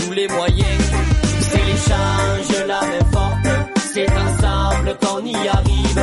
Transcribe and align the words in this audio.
tous 0.00 0.12
les 0.12 0.28
moyens. 0.28 0.84
C'est 1.50 1.64
l'échange, 1.68 2.66
la 2.66 2.80
main 2.80 3.04
forte, 3.12 3.48
c'est 3.92 4.08
ensemble 4.10 4.96
qu'on 5.00 5.24
y 5.24 5.48
arrive. 5.48 6.02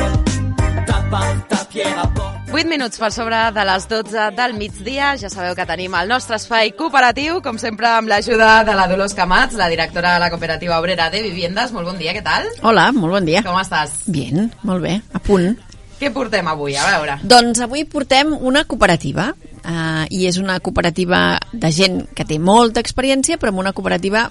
Ta 0.86 1.04
part, 1.10 1.48
ta 1.48 1.64
pierre 1.64 1.98
apporte. 1.98 2.36
8 2.52 2.66
minuts 2.66 2.98
per 2.98 3.12
sobre 3.12 3.36
de 3.52 3.64
les 3.64 3.88
12 3.88 4.30
del 4.36 4.54
migdia. 4.54 5.12
Ja 5.20 5.28
sabeu 5.28 5.54
que 5.54 5.66
tenim 5.68 5.94
el 5.94 6.08
nostre 6.08 6.38
espai 6.40 6.72
cooperatiu, 6.76 7.42
com 7.44 7.58
sempre 7.60 7.90
amb 7.92 8.08
l'ajuda 8.08 8.64
de 8.64 8.74
la 8.74 8.88
Dolors 8.88 9.14
Camats, 9.14 9.56
la 9.60 9.68
directora 9.68 10.14
de 10.14 10.22
la 10.24 10.30
Cooperativa 10.32 10.78
Obrera 10.80 11.10
de 11.10 11.22
Viviendes. 11.22 11.72
Molt 11.76 11.86
bon 11.92 11.98
dia, 12.00 12.14
què 12.16 12.24
tal? 12.24 12.48
Hola, 12.62 12.90
molt 12.96 13.18
bon 13.18 13.28
dia. 13.28 13.44
Com 13.46 13.58
estàs? 13.60 14.06
Bien, 14.08 14.48
molt 14.64 14.82
bé, 14.82 15.00
a 15.12 15.20
punt. 15.20 15.52
Què 15.98 16.12
portem 16.14 16.46
avui? 16.48 16.76
A 16.78 16.86
veure. 16.94 17.18
Doncs 17.26 17.60
avui 17.60 17.84
portem 17.84 18.30
una 18.32 18.64
cooperativa, 18.64 19.32
uh, 19.68 20.04
i 20.10 20.24
és 20.28 20.40
una 20.40 20.58
cooperativa 20.64 21.38
de 21.52 21.70
gent 21.74 22.02
que 22.16 22.26
té 22.28 22.40
molta 22.40 22.82
experiència, 22.84 23.38
però 23.38 23.52
amb 23.52 23.62
una 23.64 23.74
cooperativa 23.76 24.28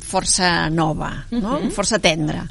força 0.00 0.68
nova, 0.70 1.26
no? 1.30 1.58
Uh 1.58 1.64
-huh. 1.64 1.70
força 1.70 1.98
tendra. 1.98 2.46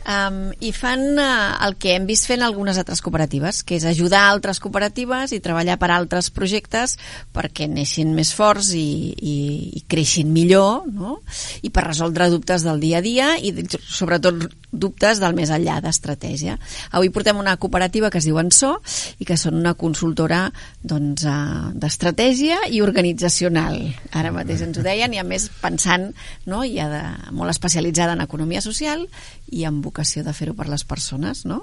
Um, 0.00 0.50
I 0.64 0.72
fan 0.72 1.18
uh, 1.20 1.60
el 1.66 1.76
que 1.76 1.92
hem 1.92 2.06
vist 2.08 2.24
fent 2.26 2.40
algunes 2.42 2.78
altres 2.80 3.02
cooperatives, 3.04 3.60
que 3.62 3.76
és 3.76 3.84
ajudar 3.84 4.22
altres 4.30 4.58
cooperatives 4.58 5.34
i 5.36 5.42
treballar 5.44 5.76
per 5.78 5.90
altres 5.92 6.30
projectes 6.32 6.96
perquè 7.36 7.68
neixin 7.68 8.14
més 8.16 8.32
forts 8.32 8.72
i, 8.72 9.12
i, 9.12 9.36
i 9.76 9.82
creixin 9.86 10.32
millor, 10.32 10.88
no? 10.88 11.20
i 11.62 11.70
per 11.70 11.84
resoldre 11.84 12.30
dubtes 12.32 12.64
del 12.64 12.80
dia 12.80 12.98
a 12.98 13.04
dia 13.04 13.28
i 13.36 13.52
sobretot 13.84 14.48
dubtes 14.72 15.20
del 15.20 15.36
més 15.36 15.50
enllà 15.50 15.80
d'estratègia. 15.84 16.56
Avui 16.96 17.10
portem 17.10 17.36
una 17.36 17.56
cooperativa 17.60 18.10
que 18.10 18.18
es 18.18 18.24
diu 18.24 18.40
Ensó 18.40 18.78
i 19.18 19.28
que 19.28 19.36
són 19.36 19.60
una 19.60 19.74
consultora 19.74 20.46
doncs, 20.80 21.26
uh, 21.28 21.70
d'estratègia 21.76 22.64
i 22.70 22.80
organitzacional. 22.80 23.82
Ara 24.16 24.32
mateix 24.32 24.64
ens 24.64 24.80
ho 24.80 24.86
deien 24.86 25.12
i 25.12 25.20
a 25.20 25.26
més 25.28 25.50
pensant 25.60 26.08
no? 26.46 26.64
I 26.70 26.78
de, 26.80 27.02
molt 27.36 27.52
especialitzada 27.52 28.16
en 28.16 28.24
economia 28.24 28.62
social 28.64 29.06
i 29.50 29.66
amb 29.68 29.84
vocació 29.84 30.24
de 30.26 30.34
fer-ho 30.36 30.56
per 30.58 30.68
les 30.70 30.86
persones, 30.86 31.44
no? 31.48 31.62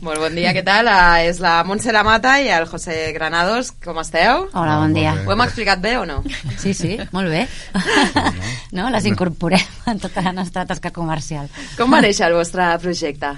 Molt 0.00 0.20
bon 0.22 0.36
dia, 0.38 0.52
què 0.54 0.62
tal? 0.66 0.86
Uh, 0.90 1.18
és 1.26 1.40
la 1.42 1.60
Montse 1.66 1.92
La 1.94 2.04
Mata 2.06 2.36
i 2.42 2.48
el 2.54 2.66
José 2.70 3.10
Granados, 3.14 3.72
com 3.82 3.98
esteu? 4.02 4.46
Hola, 4.54 4.78
bon 4.82 4.94
dia. 4.94 5.16
Ho 5.26 5.34
hem 5.34 5.42
explicat 5.44 5.82
bé 5.82 5.96
o 5.98 6.04
no? 6.06 6.20
Sí, 6.62 6.74
sí, 6.76 6.94
molt 7.14 7.32
bé. 7.32 7.44
no? 8.76 8.88
Les 8.94 9.08
incorporem 9.10 9.90
en 9.90 10.02
tota 10.02 10.24
la 10.26 10.34
nostra 10.36 10.66
tasca 10.68 10.92
comercial. 10.94 11.50
Com 11.78 11.90
va 11.90 12.02
néixer 12.04 12.28
el 12.28 12.38
vostre 12.38 12.66
projecte? 12.82 13.32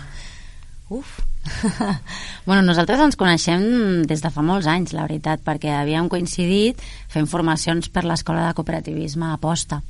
Uf, 0.92 1.20
bueno, 2.46 2.60
nosaltres 2.62 3.00
ens 3.02 3.16
coneixem 3.18 4.04
des 4.08 4.22
de 4.22 4.30
fa 4.30 4.44
molts 4.46 4.68
anys, 4.70 4.92
la 4.96 5.06
veritat, 5.08 5.42
perquè 5.46 5.72
havíem 5.78 6.10
coincidit 6.12 6.80
fent 7.12 7.26
formacions 7.30 7.88
per 7.88 8.04
l'Escola 8.06 8.48
de 8.48 8.54
Cooperativisme 8.58 9.32
a 9.32 9.40
Posta 9.42 9.80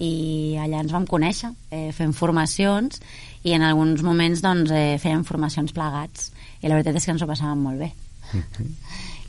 i 0.00 0.56
allà 0.60 0.80
ens 0.84 0.94
vam 0.94 1.06
conèixer 1.08 1.52
eh, 1.70 1.90
fent 1.96 2.14
formacions 2.16 3.00
i 3.44 3.54
en 3.56 3.64
alguns 3.66 4.02
moments 4.06 4.42
doncs, 4.44 4.72
eh, 4.72 4.96
fèiem 5.02 5.24
formacions 5.28 5.74
plegats 5.76 6.30
i 6.60 6.68
la 6.68 6.76
veritat 6.76 6.96
és 6.96 7.06
que 7.06 7.14
ens 7.14 7.24
ho 7.24 7.28
passàvem 7.30 7.60
molt 7.68 7.80
bé 7.80 7.92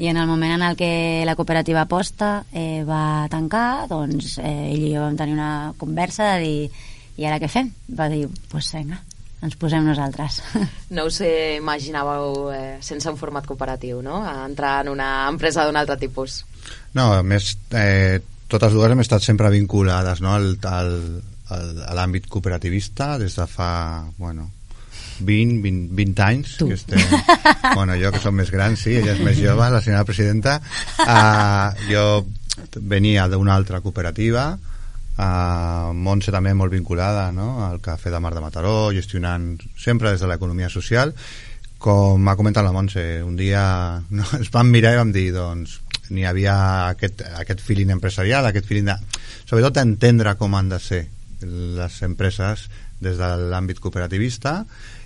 i 0.02 0.10
en 0.10 0.18
el 0.18 0.28
moment 0.30 0.56
en 0.56 0.66
el 0.66 0.78
que 0.78 1.24
la 1.28 1.36
cooperativa 1.36 1.88
Posta 1.90 2.32
eh, 2.54 2.84
va 2.88 3.28
tancar 3.30 3.88
doncs 3.92 4.38
eh, 4.40 4.72
ell 4.72 4.88
i 4.88 4.96
jo 4.96 5.04
vam 5.04 5.18
tenir 5.20 5.38
una 5.38 5.74
conversa 5.78 6.36
de 6.36 6.44
dir 6.46 6.90
i 7.22 7.28
ara 7.28 7.42
què 7.42 7.50
fem? 7.52 7.72
va 7.98 8.10
dir, 8.10 8.26
doncs 8.28 8.48
pues 8.52 8.74
vinga 8.78 9.02
ens 9.42 9.58
posem 9.58 9.86
nosaltres. 9.86 10.42
No 10.96 11.08
us 11.10 11.22
imaginàveu 11.26 12.52
eh, 12.54 12.78
sense 12.84 13.10
un 13.10 13.18
format 13.18 13.48
cooperatiu, 13.48 14.02
no? 14.06 14.22
A 14.28 14.46
entrar 14.46 14.82
en 14.84 14.92
una 14.94 15.08
empresa 15.30 15.66
d'un 15.66 15.80
altre 15.80 15.98
tipus. 15.98 16.44
No, 16.94 17.08
a 17.16 17.24
més, 17.24 17.56
eh, 17.74 18.20
totes 18.52 18.74
dues 18.76 18.92
hem 18.92 19.04
estat 19.04 19.24
sempre 19.24 19.52
vinculades 19.54 20.20
no, 20.24 20.34
al, 20.36 20.58
al, 20.68 20.96
al, 21.56 21.70
a 21.88 21.94
l'àmbit 21.96 22.28
cooperativista 22.32 23.16
des 23.22 23.38
de 23.40 23.46
fa, 23.48 23.70
bueno, 24.18 24.50
20, 25.22 25.62
20, 25.64 25.94
20 25.96 26.26
anys 26.26 26.58
tu. 26.60 26.68
que 26.68 26.76
estem, 26.76 27.00
bueno, 27.78 27.96
jo 28.00 28.12
que 28.12 28.22
som 28.24 28.36
més 28.36 28.52
gran 28.52 28.76
sí, 28.80 28.98
ella 29.00 29.16
és 29.16 29.24
més 29.24 29.40
jove, 29.40 29.70
la 29.72 29.82
senyora 29.84 30.08
presidenta 30.08 30.58
uh, 31.06 31.72
jo 31.88 32.26
venia 32.76 33.30
d'una 33.32 33.56
altra 33.56 33.80
cooperativa 33.84 34.50
uh, 34.58 35.94
Montse 35.96 36.34
també 36.34 36.54
molt 36.58 36.74
vinculada 36.74 37.30
no? 37.36 37.54
al 37.70 37.80
Cafè 37.84 38.12
de 38.12 38.20
Mar 38.20 38.34
de 38.36 38.44
Mataró 38.44 38.92
gestionant 38.96 39.54
sempre 39.80 40.12
des 40.12 40.24
de 40.24 40.28
l'economia 40.32 40.70
social 40.74 41.16
com 41.82 42.28
ha 42.28 42.36
comentat 42.38 42.68
la 42.68 42.76
Montse 42.76 43.06
un 43.24 43.40
dia 43.40 43.64
no, 44.10 44.28
ens 44.40 44.52
vam 44.52 44.74
mirar 44.74 44.98
i 44.98 45.02
vam 45.02 45.16
dir 45.16 45.30
doncs 45.38 45.80
n'hi 46.12 46.28
havia 46.28 46.56
aquest, 46.92 47.24
aquest 47.40 47.64
feeling 47.64 47.94
empresarial, 47.96 48.48
aquest 48.48 48.68
feeling 48.70 48.92
de... 48.92 48.98
Sobretot 49.48 49.80
d'entendre 49.80 50.36
com 50.40 50.56
han 50.56 50.70
de 50.72 50.80
ser 50.84 51.06
les 51.42 52.02
empreses 52.06 52.68
des 53.02 53.18
de 53.18 53.30
l'àmbit 53.52 53.82
cooperativista 53.82 54.62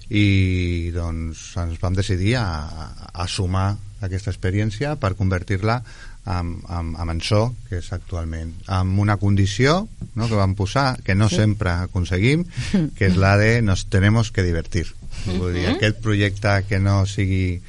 i 0.10 0.92
doncs 0.94 1.56
ens 1.58 1.80
vam 1.82 1.96
decidir 1.98 2.36
a, 2.38 2.46
a 3.14 3.26
sumar 3.28 3.72
aquesta 4.06 4.30
experiència 4.30 4.94
per 5.02 5.16
convertir-la 5.18 5.80
amb, 6.26 6.66
amb, 6.70 6.98
amb 7.00 7.14
en 7.14 7.22
so 7.26 7.42
que 7.70 7.80
és 7.80 7.88
actualment 7.94 8.52
amb 8.74 9.00
una 9.02 9.18
condició 9.22 9.78
no, 10.14 10.28
que 10.28 10.38
vam 10.38 10.56
posar 10.58 11.00
que 11.06 11.16
no 11.16 11.30
sí. 11.30 11.40
sempre 11.42 11.74
aconseguim 11.88 12.46
que 12.98 13.10
és 13.10 13.18
la 13.18 13.36
de 13.42 13.62
nos 13.66 13.88
tenemos 13.94 14.32
que 14.32 14.46
divertir 14.46 14.86
vull 15.26 15.54
dir, 15.56 15.68
aquest 15.72 16.02
projecte 16.06 16.60
que 16.70 16.82
no 16.82 17.04
sigui 17.10 17.62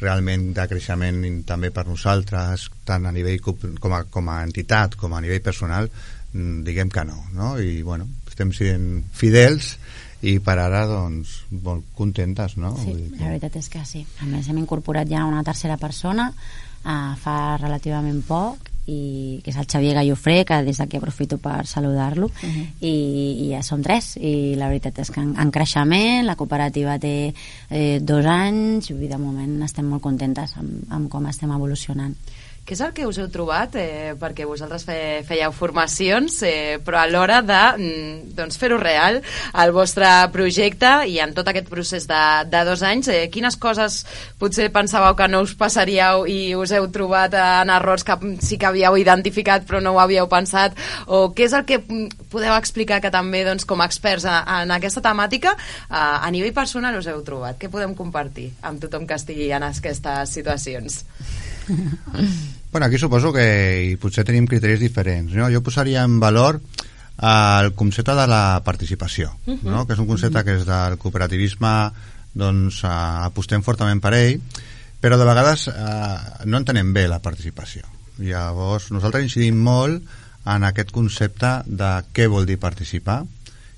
realment 0.00 0.50
de 0.56 0.66
creixement 0.70 1.22
també 1.46 1.70
per 1.74 1.86
nosaltres, 1.86 2.68
tant 2.86 3.06
a 3.06 3.12
nivell 3.14 3.40
com 3.42 3.94
a, 3.94 4.02
com 4.10 4.30
a 4.32 4.40
entitat 4.44 4.98
com 5.00 5.14
a 5.14 5.22
nivell 5.22 5.42
personal, 5.44 5.88
mm, 6.32 6.64
diguem 6.66 6.90
que 6.90 7.04
no, 7.06 7.20
no? 7.32 7.54
I, 7.60 7.82
bueno, 7.86 8.08
estem 8.28 8.52
sent 8.56 9.04
fidels 9.14 9.76
i 10.24 10.38
per 10.40 10.56
ara, 10.58 10.84
doncs, 10.88 11.44
molt 11.62 11.90
contentes, 11.96 12.56
no? 12.56 12.74
Sí, 12.80 12.94
que... 12.96 13.18
la 13.20 13.34
veritat 13.34 13.58
és 13.60 13.70
que 13.70 13.82
sí. 13.86 14.04
A 14.24 14.28
més, 14.28 14.48
hem 14.48 14.60
incorporat 14.62 15.08
ja 15.10 15.26
una 15.28 15.44
tercera 15.46 15.76
persona 15.80 16.30
uh, 16.32 17.12
fa 17.20 17.38
relativament 17.60 18.22
poc 18.26 18.73
i 18.86 19.40
que 19.44 19.50
és 19.50 19.56
el 19.56 19.68
Xavier 19.70 19.94
Gallofré 19.96 20.44
que 20.44 20.60
des 20.66 20.78
d'aquí 20.78 20.98
aprofito 20.98 21.38
per 21.38 21.66
saludar-lo. 21.66 22.26
Uh 22.26 22.32
-huh. 22.32 22.66
I, 22.80 22.94
i 23.46 23.50
ja 23.52 23.62
som 23.62 23.82
tres. 23.82 24.16
I 24.16 24.54
la 24.56 24.68
veritat 24.68 24.98
és 24.98 25.10
que 25.10 25.20
en, 25.20 25.34
en 25.38 25.50
creixement 25.50 26.26
la 26.26 26.36
cooperativa 26.36 26.98
té 26.98 27.34
eh, 27.70 28.00
dos 28.00 28.26
anys 28.26 28.90
i 28.90 29.08
de 29.08 29.18
moment 29.18 29.62
estem 29.62 29.86
molt 29.86 30.02
contentes 30.02 30.56
amb, 30.56 30.84
amb 30.88 31.08
com 31.08 31.26
estem 31.26 31.50
evolucionant 31.50 32.14
què 32.64 32.72
és 32.72 32.80
el 32.80 32.94
que 32.96 33.04
us 33.04 33.18
heu 33.20 33.26
trobat? 33.28 33.74
Eh, 33.76 34.14
perquè 34.16 34.46
vosaltres 34.48 34.86
fe, 34.88 34.96
fèieu 35.28 35.52
formacions, 35.52 36.38
eh, 36.48 36.78
però 36.80 37.02
a 37.02 37.08
l'hora 37.10 37.42
de 37.44 37.60
mm, 37.76 38.32
doncs, 38.38 38.56
fer-ho 38.60 38.78
real, 38.80 39.18
el 39.60 39.72
vostre 39.76 40.08
projecte 40.32 40.94
i 41.12 41.18
en 41.20 41.34
tot 41.36 41.50
aquest 41.52 41.68
procés 41.68 42.08
de, 42.08 42.22
de 42.48 42.64
dos 42.64 42.80
anys, 42.88 43.12
eh, 43.12 43.28
quines 43.28 43.60
coses 43.60 44.00
potser 44.40 44.70
pensàveu 44.72 45.12
que 45.18 45.28
no 45.28 45.42
us 45.44 45.52
passaríeu 45.60 46.24
i 46.24 46.54
us 46.56 46.72
heu 46.72 46.88
trobat 46.94 47.36
en 47.36 47.74
errors 47.76 48.06
que 48.08 48.16
sí 48.40 48.56
que 48.56 48.70
havíeu 48.70 48.96
identificat 48.96 49.68
però 49.68 49.84
no 49.84 49.92
ho 49.92 50.00
havíeu 50.00 50.30
pensat? 50.32 50.72
O 51.04 51.26
què 51.36 51.44
és 51.50 51.52
el 51.52 51.68
que 51.68 51.82
mm, 51.84 52.28
podeu 52.32 52.56
explicar 52.56 53.02
que 53.04 53.12
també 53.12 53.44
doncs, 53.44 53.68
com 53.68 53.84
a 53.84 53.90
experts 53.92 54.24
en 54.24 54.72
aquesta 54.72 55.04
temàtica 55.04 55.52
eh, 55.52 55.92
a 55.92 56.32
nivell 56.32 56.56
personal 56.56 56.96
us 56.96 57.12
heu 57.12 57.20
trobat? 57.28 57.60
Què 57.60 57.68
podem 57.68 57.92
compartir 57.92 58.54
amb 58.64 58.80
tothom 58.80 59.04
que 59.04 59.20
estigui 59.20 59.52
en 59.52 59.68
aquestes 59.68 60.32
situacions? 60.40 61.04
Bueno, 62.74 62.88
aquí 62.88 62.98
suposo 62.98 63.30
que 63.30 63.94
potser 64.02 64.24
tenim 64.26 64.48
criteris 64.50 64.80
diferents. 64.82 65.30
No? 65.30 65.46
Jo 65.46 65.60
posaria 65.62 66.02
en 66.02 66.16
valor 66.18 66.58
el 67.22 67.68
concepte 67.78 68.16
de 68.18 68.26
la 68.26 68.62
participació, 68.66 69.30
uh 69.46 69.54
-huh. 69.54 69.70
no? 69.70 69.86
que 69.86 69.92
és 69.92 69.98
un 70.00 70.08
concepte 70.08 70.38
uh 70.38 70.42
-huh. 70.42 70.44
que 70.44 70.56
és 70.58 70.66
del 70.66 70.98
cooperativisme 70.98 71.92
doncs, 72.34 72.82
uh, 72.82 73.22
apostem 73.30 73.62
fortament 73.62 74.02
per 74.02 74.14
ell, 74.14 74.40
però 75.00 75.16
de 75.16 75.24
vegades 75.24 75.68
uh, 75.68 76.44
no 76.46 76.58
entenem 76.58 76.92
bé 76.92 77.06
la 77.06 77.22
participació. 77.22 77.82
Llavors, 78.18 78.90
nosaltres 78.90 79.22
incidim 79.22 79.56
molt 79.56 80.02
en 80.44 80.64
aquest 80.64 80.90
concepte 80.90 81.62
de 81.66 82.04
què 82.12 82.26
vol 82.26 82.46
dir 82.46 82.58
participar, 82.58 83.22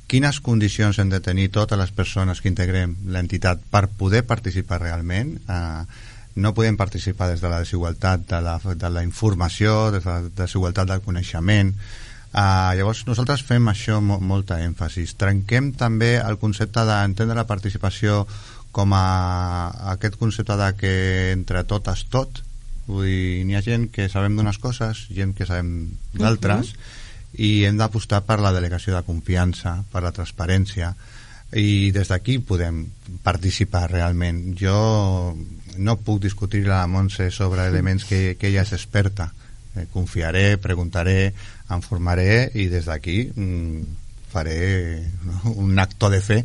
quines 0.06 0.40
condicions 0.40 0.98
hem 0.98 1.10
de 1.10 1.20
tenir 1.20 1.50
totes 1.50 1.78
les 1.78 1.90
persones 1.90 2.40
que 2.40 2.48
integrem 2.48 2.96
l'entitat 3.06 3.60
per 3.70 3.88
poder 3.88 4.24
participar 4.26 4.80
realment, 4.80 5.36
eh, 5.48 5.84
no 6.36 6.52
podem 6.54 6.76
participar 6.76 7.30
des 7.30 7.40
de 7.40 7.48
la 7.48 7.60
desigualtat 7.64 8.26
de 8.28 8.40
la, 8.44 8.58
de 8.60 8.90
la 8.92 9.02
informació, 9.04 9.90
des 9.90 10.04
de 10.04 10.10
la 10.10 10.34
desigualtat 10.44 10.88
del 10.88 11.04
coneixement. 11.04 11.72
Uh, 12.36 12.74
llavors 12.76 13.06
nosaltres 13.08 13.40
fem 13.48 13.64
això 13.72 14.02
mo 14.04 14.18
molta 14.20 14.58
èmfasis. 14.60 15.14
Trenquem 15.16 15.72
també 15.80 16.18
el 16.20 16.36
concepte 16.36 16.84
d'entendre 16.84 17.38
la 17.38 17.48
participació 17.48 18.26
com 18.76 18.92
a 18.92 19.94
aquest 19.94 20.18
concepte 20.20 20.58
de 20.60 20.68
que 20.76 20.92
entre 21.32 21.64
totes 21.64 22.04
tot, 22.12 22.42
vull 22.86 23.08
dir, 23.08 23.44
n'hi 23.48 23.56
ha 23.56 23.64
gent 23.64 23.88
que 23.92 24.10
sabem 24.12 24.36
d'unes 24.36 24.60
coses, 24.60 25.06
gent 25.16 25.32
que 25.38 25.48
sabem 25.48 25.88
d'altres, 26.12 26.74
uh 26.74 26.76
-huh. 26.76 27.40
i 27.40 27.64
hem 27.64 27.78
d'apostar 27.80 28.20
per 28.28 28.38
la 28.40 28.52
delegació 28.52 28.94
de 28.94 29.02
confiança, 29.02 29.82
per 29.90 30.02
la 30.02 30.12
transparència, 30.12 30.94
i 31.52 31.90
des 31.90 32.08
d'aquí 32.08 32.38
podem 32.38 32.86
participar 33.22 33.90
realment. 33.90 34.54
Jo 34.58 35.34
no 35.78 35.98
puc 35.98 36.22
discutir 36.22 36.64
a 36.66 36.82
la 36.82 36.86
Montse 36.86 37.30
sobre 37.30 37.66
elements 37.66 38.04
que, 38.04 38.36
que 38.38 38.48
ella 38.48 38.64
és 38.66 38.72
experta 38.76 39.30
eh, 39.76 39.86
confiaré, 39.92 40.56
preguntaré, 40.62 41.32
em 41.70 41.84
formaré 41.84 42.50
i 42.54 42.68
des 42.72 42.88
d'aquí 42.88 43.18
mm, 43.34 44.02
faré 44.32 45.06
no, 45.24 45.52
un 45.56 45.78
acto 45.78 46.10
de 46.10 46.20
fe 46.20 46.42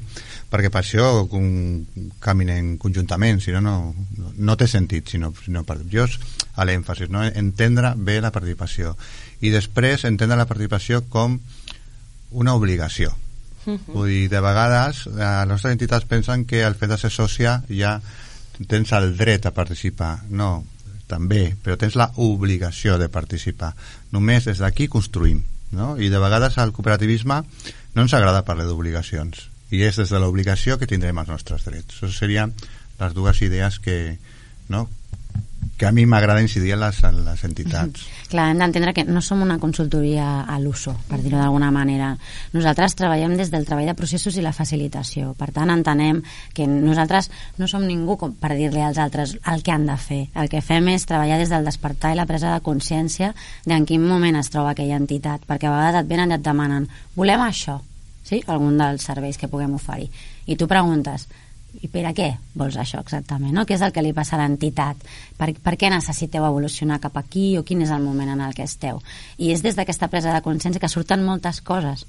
perquè 0.52 0.70
per 0.72 0.82
això 0.82 1.08
com, 1.32 1.46
caminen 2.24 2.76
conjuntament 2.82 3.42
si 3.44 3.54
no, 3.56 3.62
no, 3.64 3.76
no 4.36 4.58
té 4.60 4.68
sentit 4.68 5.12
sinó, 5.12 5.32
sinó 5.44 5.64
per 5.68 5.80
jo 5.92 6.06
a 6.56 6.68
l'èmfasis 6.68 7.12
no? 7.12 7.24
entendre 7.24 7.94
bé 7.98 8.20
la 8.22 8.34
participació 8.36 8.96
i 9.42 9.52
després 9.54 10.06
entendre 10.08 10.40
la 10.40 10.48
participació 10.50 11.04
com 11.10 11.40
una 12.32 12.56
obligació 12.56 13.12
uh 13.66 13.74
-huh. 13.74 13.94
vull 13.94 14.10
dir, 14.10 14.30
de 14.30 14.42
vegades 14.42 15.08
eh, 15.08 15.12
les 15.12 15.48
nostres 15.48 15.72
entitats 15.72 16.06
pensen 16.06 16.46
que 16.46 16.64
el 16.64 16.76
fet 16.76 16.90
de 16.90 16.98
ser 16.98 17.12
sòcia 17.12 17.64
ja 17.70 18.02
tens 18.70 18.92
el 18.98 19.16
dret 19.18 19.46
a 19.46 19.54
participar 19.56 20.18
no, 20.30 20.64
també, 21.12 21.56
però 21.64 21.78
tens 21.80 21.98
la 22.00 22.12
obligació 22.24 22.98
de 23.02 23.10
participar 23.12 23.74
només 24.16 24.48
des 24.48 24.62
d'aquí 24.64 24.88
construïm 24.92 25.42
no? 25.76 25.96
i 25.98 26.10
de 26.12 26.22
vegades 26.22 26.58
al 26.58 26.74
cooperativisme 26.76 27.42
no 27.96 28.06
ens 28.06 28.14
agrada 28.14 28.46
parlar 28.48 28.68
d'obligacions 28.70 29.48
i 29.72 29.84
és 29.88 29.98
des 30.00 30.12
de 30.12 30.20
l'obligació 30.20 30.78
que 30.78 30.88
tindrem 30.88 31.20
els 31.22 31.32
nostres 31.32 31.68
drets 31.68 32.00
això 32.00 32.12
serien 32.14 32.54
les 33.02 33.14
dues 33.18 33.42
idees 33.42 33.80
que, 33.82 34.18
no? 34.70 34.88
Que 35.82 35.88
a 35.88 35.92
mi 35.92 36.04
m'agrada 36.06 36.44
incidir 36.46 36.76
en 36.76 36.80
les, 36.84 36.98
en 37.02 37.24
les 37.26 37.44
entitats. 37.44 38.04
Clar, 38.30 38.52
hem 38.52 38.60
d'entendre 38.62 38.92
que 38.94 39.02
no 39.02 39.18
som 39.26 39.40
una 39.42 39.56
consultoria 39.58 40.44
a 40.46 40.60
l'uso, 40.62 40.94
per 41.10 41.18
dir-ho 41.24 41.40
d'alguna 41.40 41.72
manera. 41.74 42.12
Nosaltres 42.54 42.94
treballem 43.00 43.34
des 43.40 43.50
del 43.50 43.66
treball 43.66 43.90
de 43.90 43.96
processos 43.98 44.38
i 44.38 44.44
la 44.46 44.54
facilitació. 44.54 45.32
Per 45.40 45.50
tant, 45.56 45.74
entenem 45.74 46.22
que 46.54 46.70
nosaltres 46.70 47.32
no 47.58 47.66
som 47.66 47.90
ningú 47.90 48.20
com 48.22 48.38
per 48.38 48.54
dir-li 48.60 48.86
als 48.86 49.02
altres 49.02 49.34
el 49.42 49.66
que 49.66 49.74
han 49.74 49.90
de 49.90 49.98
fer. 49.98 50.22
El 50.38 50.54
que 50.54 50.62
fem 50.62 50.94
és 50.94 51.10
treballar 51.10 51.42
des 51.42 51.50
del 51.50 51.66
despertar 51.66 52.14
i 52.14 52.22
la 52.22 52.30
presa 52.30 52.54
de 52.54 52.62
consciència 52.62 53.34
d'en 53.66 53.90
quin 53.90 54.06
moment 54.06 54.38
es 54.38 54.54
troba 54.54 54.76
aquella 54.76 55.02
entitat, 55.02 55.50
perquè 55.50 55.66
a 55.66 55.74
vegades 55.74 56.04
et 56.04 56.14
venen 56.14 56.30
i 56.30 56.38
et 56.38 56.46
demanen 56.46 56.92
volem 57.18 57.42
això, 57.42 57.82
sí? 58.22 58.44
algun 58.46 58.78
dels 58.78 59.10
serveis 59.10 59.42
que 59.42 59.50
puguem 59.50 59.74
oferir. 59.82 60.12
I 60.46 60.62
tu 60.62 60.70
preguntes, 60.70 61.26
i 61.80 61.88
per 61.88 62.04
a 62.06 62.12
què 62.16 62.28
vols 62.58 62.76
això 62.78 63.00
exactament? 63.00 63.54
No? 63.56 63.64
Què 63.66 63.78
és 63.78 63.84
el 63.86 63.94
que 63.96 64.04
li 64.04 64.12
passa 64.14 64.36
a 64.36 64.42
l'entitat? 64.42 65.00
Per, 65.38 65.48
per 65.64 65.76
què 65.80 65.90
necessiteu 65.94 66.46
evolucionar 66.46 67.00
cap 67.04 67.16
aquí 67.22 67.56
o 67.58 67.64
quin 67.68 67.86
és 67.86 67.94
el 67.96 68.04
moment 68.04 68.34
en 68.34 68.44
el 68.44 68.56
que 68.58 68.68
esteu? 68.68 69.00
I 69.40 69.54
és 69.56 69.64
des 69.64 69.80
d'aquesta 69.80 70.12
presa 70.12 70.36
de 70.36 70.44
consciència 70.46 70.84
que 70.84 70.92
surten 70.92 71.24
moltes 71.26 71.62
coses. 71.66 72.06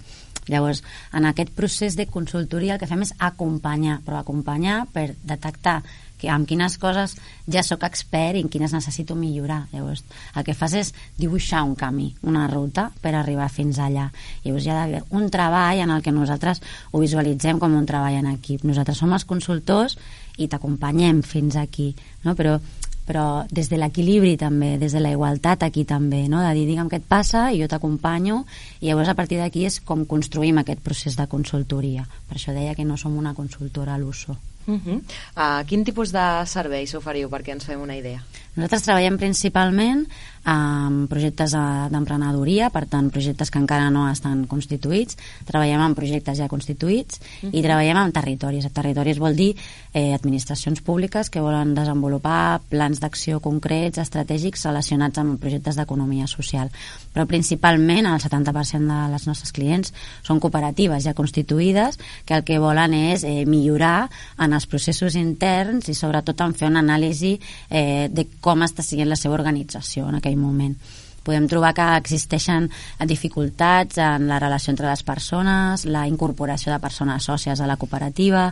Llavors, 0.51 0.83
en 1.15 1.29
aquest 1.31 1.53
procés 1.55 1.97
de 1.97 2.09
consultoria 2.11 2.75
el 2.75 2.83
que 2.83 2.91
fem 2.91 3.05
és 3.07 3.15
acompanyar, 3.23 4.01
però 4.03 4.19
acompanyar 4.19 4.83
per 4.93 5.13
detectar 5.23 5.81
que 6.23 6.31
amb 6.31 6.47
quines 6.47 6.79
coses 6.79 7.17
ja 7.51 7.65
sóc 7.67 7.83
expert 7.89 8.39
i 8.39 8.45
en 8.45 8.51
quines 8.53 8.73
necessito 8.75 9.17
millorar. 9.19 9.65
Llavors, 9.73 10.05
el 10.39 10.47
que 10.47 10.55
fas 10.55 10.77
és 10.79 10.93
dibuixar 11.19 11.65
un 11.67 11.75
camí, 11.79 12.13
una 12.23 12.47
ruta 12.51 12.89
per 13.03 13.17
arribar 13.19 13.49
fins 13.51 13.81
allà. 13.83 14.07
Llavors 14.45 14.67
hi 14.67 14.71
ha 14.71 14.79
d'haver 14.79 15.03
un 15.11 15.27
treball 15.35 15.83
en 15.83 15.91
el 15.91 16.05
que 16.05 16.15
nosaltres 16.15 16.63
ho 16.93 17.03
visualitzem 17.03 17.59
com 17.59 17.75
un 17.75 17.89
treball 17.91 18.21
en 18.21 18.31
equip. 18.37 18.63
Nosaltres 18.69 19.03
som 19.03 19.11
els 19.17 19.27
consultors 19.27 19.99
i 20.39 20.47
t'acompanyem 20.49 21.25
fins 21.27 21.59
aquí, 21.59 21.91
no? 22.23 22.37
però 22.39 22.61
però 23.03 23.43
des 23.51 23.67
de 23.67 23.81
l'equilibri 23.81 24.37
també, 24.39 24.77
des 24.79 24.95
de 24.95 25.01
la 25.03 25.11
igualtat 25.11 25.65
aquí 25.67 25.83
també, 25.85 26.29
no? 26.31 26.39
de 26.39 26.53
dir, 26.55 26.69
digue'm 26.69 26.87
què 26.87 27.01
et 27.01 27.09
passa 27.09 27.49
i 27.51 27.59
jo 27.59 27.67
t'acompanyo 27.67 28.45
i 28.79 28.87
llavors 28.87 29.11
a 29.11 29.17
partir 29.19 29.41
d'aquí 29.43 29.67
és 29.67 29.81
com 29.83 30.07
construïm 30.07 30.63
aquest 30.63 30.87
procés 30.87 31.19
de 31.19 31.27
consultoria. 31.27 32.07
Per 32.29 32.39
això 32.39 32.55
deia 32.55 32.79
que 32.79 32.87
no 32.87 32.97
som 32.97 33.19
una 33.19 33.35
consultora 33.35 33.97
a 33.97 33.99
l'uso. 33.99 34.39
Uh 34.67 34.79
-huh. 34.79 35.01
uh, 35.37 35.67
quin 35.67 35.85
tipus 35.85 36.13
de 36.13 36.47
serveis 36.47 36.95
oferiu 36.95 37.29
perquè 37.29 37.53
ens 37.53 37.65
fem 37.65 37.81
una 37.81 37.97
idea? 37.97 38.23
Nosaltres 38.55 38.83
treballem 38.83 39.17
principalment 39.17 40.07
amb 40.45 41.07
projectes 41.09 41.53
d'emprenedoria, 41.93 42.67
per 42.75 42.83
tant, 42.91 43.09
projectes 43.15 43.51
que 43.51 43.61
encara 43.63 43.91
no 43.95 44.09
estan 44.11 44.43
constituïts, 44.51 45.17
treballem 45.47 45.81
amb 45.81 45.97
projectes 45.97 46.37
ja 46.39 46.49
constituïts 46.51 47.21
uh 47.21 47.49
-huh. 47.49 47.51
i 47.53 47.63
treballem 47.63 47.97
amb 47.97 48.13
territoris. 48.13 48.67
Territoris 48.73 49.19
vol 49.19 49.37
dir 49.37 49.57
eh, 49.95 50.13
administracions 50.13 50.81
públiques 50.81 51.31
que 51.31 51.41
volen 51.41 51.75
desenvolupar 51.75 52.61
plans 52.69 53.01
d'acció 53.01 53.41
concrets, 53.41 53.99
estratègics 53.99 54.65
relacionats 54.65 55.19
amb 55.19 55.41
projectes 55.41 55.77
d'economia 55.77 56.27
social. 56.27 56.71
Però 57.15 57.27
principalment 57.27 58.07
el 58.07 58.21
70% 58.21 58.87
de 58.87 59.13
les 59.13 59.27
nostres 59.27 59.53
clients 59.53 59.95
són 60.23 60.41
cooperatives 60.41 61.05
ja 61.05 61.15
constituïdes 61.15 61.99
que 62.25 62.35
el 62.35 62.45
que 62.45 62.59
volen 62.59 62.95
és 62.95 63.25
eh, 63.25 63.47
millorar 63.47 64.11
en 64.39 64.52
els 64.57 64.67
processos 64.67 65.17
interns 65.19 65.89
i 65.89 65.95
sobretot 65.95 66.41
en 66.45 66.55
fer 66.55 66.69
una 66.71 66.83
anàlisi 66.85 67.37
eh, 67.69 68.09
de 68.11 68.27
com 68.41 68.63
està 68.67 68.85
sent 68.85 69.09
la 69.09 69.19
seva 69.19 69.39
organització 69.39 70.09
en 70.09 70.21
aquell 70.21 70.39
moment. 70.41 70.77
Podem 71.23 71.47
trobar 71.47 71.71
que 71.77 71.85
existeixen 72.01 72.67
dificultats 73.07 74.01
en 74.03 74.27
la 74.27 74.41
relació 74.43 74.73
entre 74.73 74.89
les 74.91 75.05
persones, 75.07 75.87
la 75.87 76.07
incorporació 76.11 76.73
de 76.73 76.83
persones 76.83 77.29
sòcies 77.31 77.61
a 77.63 77.69
la 77.71 77.79
cooperativa, 77.79 78.49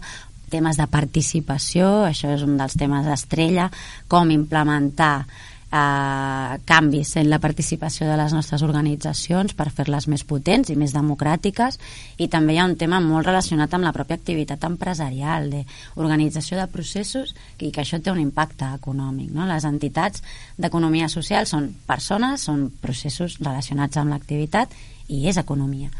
temes 0.50 0.78
de 0.78 0.86
participació, 0.90 2.04
això 2.08 2.30
és 2.34 2.42
un 2.46 2.56
dels 2.58 2.76
temes 2.78 3.06
estrella, 3.10 3.68
com 4.10 4.30
implementar 4.34 5.26
eh, 5.72 6.58
canvis 6.64 7.14
en 7.16 7.30
la 7.30 7.38
participació 7.38 8.08
de 8.08 8.16
les 8.18 8.34
nostres 8.34 8.62
organitzacions 8.66 9.54
per 9.54 9.70
fer-les 9.70 10.08
més 10.10 10.24
potents 10.26 10.70
i 10.70 10.76
més 10.78 10.94
democràtiques 10.96 11.78
i 12.18 12.28
també 12.28 12.54
hi 12.54 12.60
ha 12.60 12.68
un 12.68 12.76
tema 12.80 13.00
molt 13.04 13.26
relacionat 13.28 13.74
amb 13.74 13.86
la 13.86 13.94
pròpia 13.96 14.18
activitat 14.20 14.66
empresarial, 14.68 15.50
d'organització 15.50 16.58
de 16.60 16.68
processos 16.72 17.34
i 17.58 17.70
que 17.70 17.84
això 17.84 18.00
té 18.02 18.12
un 18.12 18.20
impacte 18.20 18.68
econòmic. 18.80 19.32
No? 19.34 19.46
Les 19.46 19.64
entitats 19.64 20.22
d'economia 20.58 21.08
social 21.08 21.46
són 21.46 21.70
persones, 21.86 22.46
són 22.50 22.68
processos 22.82 23.38
relacionats 23.40 24.00
amb 24.00 24.14
l'activitat 24.14 24.74
i 25.08 25.26
és 25.28 25.38
economia 25.40 25.90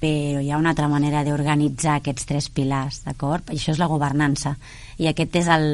però 0.00 0.42
hi 0.42 0.50
ha 0.50 0.58
una 0.60 0.74
altra 0.74 0.88
manera 0.92 1.22
d'organitzar 1.24 1.96
aquests 1.98 2.28
tres 2.28 2.48
pilars, 2.52 3.00
d'acord? 3.06 3.48
Això 3.54 3.72
és 3.72 3.80
la 3.80 3.88
governança. 3.88 4.56
I 5.00 5.08
aquest 5.08 5.40
és 5.40 5.48
el, 5.52 5.66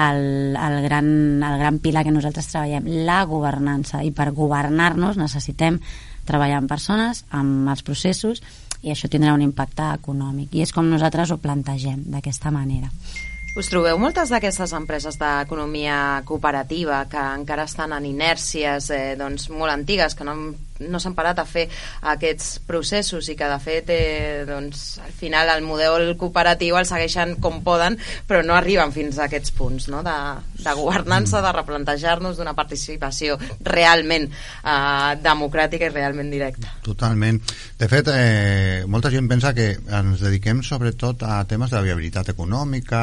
el, 0.00 0.20
el, 0.56 0.76
gran, 0.84 1.08
el 1.44 1.58
gran 1.60 1.80
pilar 1.84 2.04
que 2.06 2.14
nosaltres 2.14 2.48
treballem, 2.52 2.88
la 3.08 3.22
governança. 3.28 4.02
I 4.04 4.12
per 4.16 4.30
governar-nos 4.36 5.20
necessitem 5.20 5.80
treballar 6.26 6.62
amb 6.62 6.72
persones, 6.72 7.24
amb 7.30 7.68
els 7.70 7.84
processos, 7.86 8.42
i 8.82 8.92
això 8.92 9.08
tindrà 9.12 9.36
un 9.36 9.44
impacte 9.44 9.92
econòmic. 10.00 10.56
I 10.56 10.64
és 10.66 10.72
com 10.72 10.88
nosaltres 10.88 11.32
ho 11.32 11.40
plantegem, 11.42 12.04
d'aquesta 12.12 12.52
manera. 12.54 12.90
Us 13.56 13.70
trobeu 13.72 13.96
moltes 13.96 14.28
d'aquestes 14.28 14.74
empreses 14.76 15.16
d'economia 15.16 16.20
cooperativa 16.28 16.98
que 17.08 17.22
encara 17.38 17.64
estan 17.64 17.94
en 17.96 18.04
inèrcies 18.04 18.90
eh, 18.92 19.14
doncs, 19.16 19.46
molt 19.48 19.72
antigues, 19.72 20.12
que 20.12 20.26
no 20.28 20.34
han 20.34 20.42
no 20.80 21.00
s'han 21.00 21.16
parat 21.16 21.40
a 21.40 21.46
fer 21.48 21.66
aquests 22.12 22.60
processos 22.66 23.28
i 23.32 23.36
que 23.38 23.48
de 23.48 23.58
fet 23.62 23.92
eh, 23.94 24.44
doncs, 24.48 24.98
al 25.04 25.14
final 25.16 25.50
el 25.54 25.64
model 25.64 26.14
cooperatiu 26.20 26.76
el 26.78 26.88
segueixen 26.88 27.36
com 27.42 27.62
poden 27.66 27.98
però 28.28 28.42
no 28.46 28.56
arriben 28.56 28.92
fins 28.94 29.18
a 29.18 29.26
aquests 29.26 29.54
punts 29.56 29.88
no? 29.92 30.02
de, 30.06 30.16
de 30.60 30.76
governança, 30.76 31.42
de 31.44 31.54
replantejar-nos 31.56 32.36
d'una 32.38 32.56
participació 32.58 33.38
realment 33.64 34.28
eh, 34.28 35.12
democràtica 35.22 35.88
i 35.88 35.94
realment 35.94 36.30
directa 36.32 36.76
Totalment. 36.86 37.40
De 37.78 37.88
fet, 37.90 38.08
eh, 38.12 38.84
molta 38.86 39.10
gent 39.10 39.28
pensa 39.30 39.52
que 39.56 39.72
ens 39.76 40.22
dediquem 40.22 40.62
sobretot 40.64 41.24
a 41.26 41.40
temes 41.48 41.72
de 41.72 41.82
viabilitat 41.82 42.30
econòmica 42.32 43.02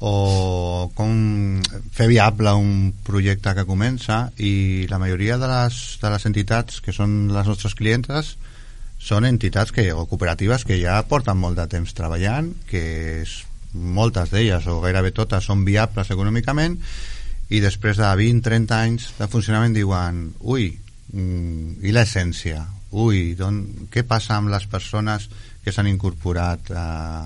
o 0.00 0.90
com 0.96 1.60
fer 1.94 2.08
viable 2.10 2.54
un 2.58 2.72
projecte 3.06 3.54
que 3.54 3.66
comença 3.68 4.24
i 4.38 4.86
la 4.90 5.00
majoria 5.02 5.38
de 5.38 5.50
les, 5.50 5.80
de 6.02 6.12
les 6.14 6.26
entitats 6.30 6.80
que 6.84 6.93
són 6.94 7.32
les 7.34 7.48
nostres 7.50 7.74
clientes 7.78 8.36
són 9.04 9.26
entitats 9.28 9.72
que, 9.74 9.90
o 9.92 10.06
cooperatives 10.08 10.64
que 10.64 10.78
ja 10.80 11.02
porten 11.08 11.36
molt 11.36 11.58
de 11.58 11.66
temps 11.68 11.92
treballant, 11.96 12.52
que 12.70 12.84
és, 13.20 13.42
moltes 13.74 14.30
d'elles, 14.30 14.64
o 14.70 14.78
gairebé 14.80 15.10
totes, 15.12 15.44
són 15.44 15.64
viables 15.66 16.10
econòmicament, 16.14 16.78
i 17.52 17.60
després 17.60 17.98
de 18.00 18.08
20-30 18.08 18.76
anys 18.78 19.10
de 19.18 19.28
funcionament 19.28 19.74
diuen 19.76 20.28
ui, 20.40 20.70
mm, 21.12 21.84
i 21.84 21.92
l'essència? 21.92 22.64
Ui, 22.94 23.34
don, 23.36 23.60
què 23.92 24.06
passa 24.08 24.38
amb 24.38 24.52
les 24.54 24.64
persones 24.70 25.28
que 25.64 25.72
s'han 25.74 25.90
incorporat 25.90 26.70
eh, 26.70 27.24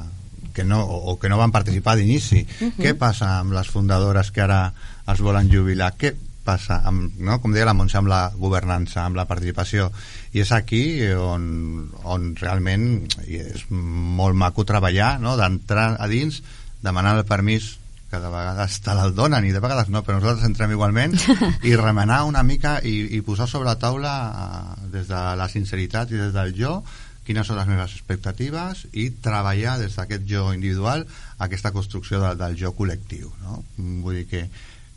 que 0.57 0.65
no, 0.65 0.81
o, 0.83 1.13
o 1.13 1.19
que 1.21 1.31
no 1.31 1.39
van 1.39 1.55
participar 1.55 1.95
d'inici? 1.97 2.43
Uh 2.43 2.67
-huh. 2.67 2.83
Què 2.83 2.95
passa 2.99 3.39
amb 3.39 3.53
les 3.53 3.69
fundadores 3.69 4.33
que 4.33 4.43
ara 4.43 4.73
es 5.07 5.21
volen 5.21 5.53
jubilar? 5.53 5.95
Què, 5.95 6.15
passa, 6.49 6.81
amb, 6.89 7.19
no? 7.21 7.37
com 7.43 7.53
deia 7.53 7.69
la 7.69 7.77
Montse, 7.77 7.99
amb 8.01 8.09
la 8.09 8.23
governança, 8.33 9.05
amb 9.05 9.21
la 9.21 9.27
participació. 9.29 9.91
I 10.33 10.45
és 10.47 10.55
aquí 10.57 10.83
on, 11.13 11.91
on 12.09 12.33
realment 12.41 12.89
és 13.27 13.67
molt 13.69 14.39
maco 14.39 14.65
treballar, 14.69 15.19
no? 15.21 15.37
d'entrar 15.41 15.91
a 16.01 16.09
dins, 16.09 16.41
demanar 16.83 17.19
el 17.19 17.29
permís 17.29 17.77
que 18.09 18.17
de 18.17 18.31
vegades 18.33 18.79
te 18.81 18.95
l'el 18.97 19.13
donen 19.13 19.45
i 19.45 19.53
de 19.53 19.61
vegades 19.61 19.91
no, 19.93 20.01
però 20.05 20.17
nosaltres 20.17 20.47
entrem 20.49 20.73
igualment 20.73 21.13
i 21.69 21.75
remenar 21.77 22.23
una 22.25 22.43
mica 22.43 22.79
i, 22.81 22.95
i 23.19 23.21
posar 23.27 23.49
sobre 23.51 23.69
la 23.69 23.77
taula 23.81 24.15
eh, 24.29 24.89
des 24.95 25.11
de 25.11 25.21
la 25.37 25.49
sinceritat 25.53 26.15
i 26.15 26.23
des 26.23 26.33
del 26.33 26.55
jo 26.57 26.79
quines 27.29 27.45
són 27.45 27.61
les 27.61 27.69
meves 27.69 27.93
expectatives 27.93 28.87
i 28.97 29.11
treballar 29.25 29.77
des 29.83 29.99
d'aquest 29.99 30.25
jo 30.31 30.47
individual 30.57 31.05
aquesta 31.45 31.75
construcció 31.77 32.23
del, 32.23 32.41
del 32.41 32.57
jo 32.57 32.73
col·lectiu 32.79 33.29
no? 33.45 33.61
vull 33.77 34.23
dir 34.23 34.27
que 34.31 34.47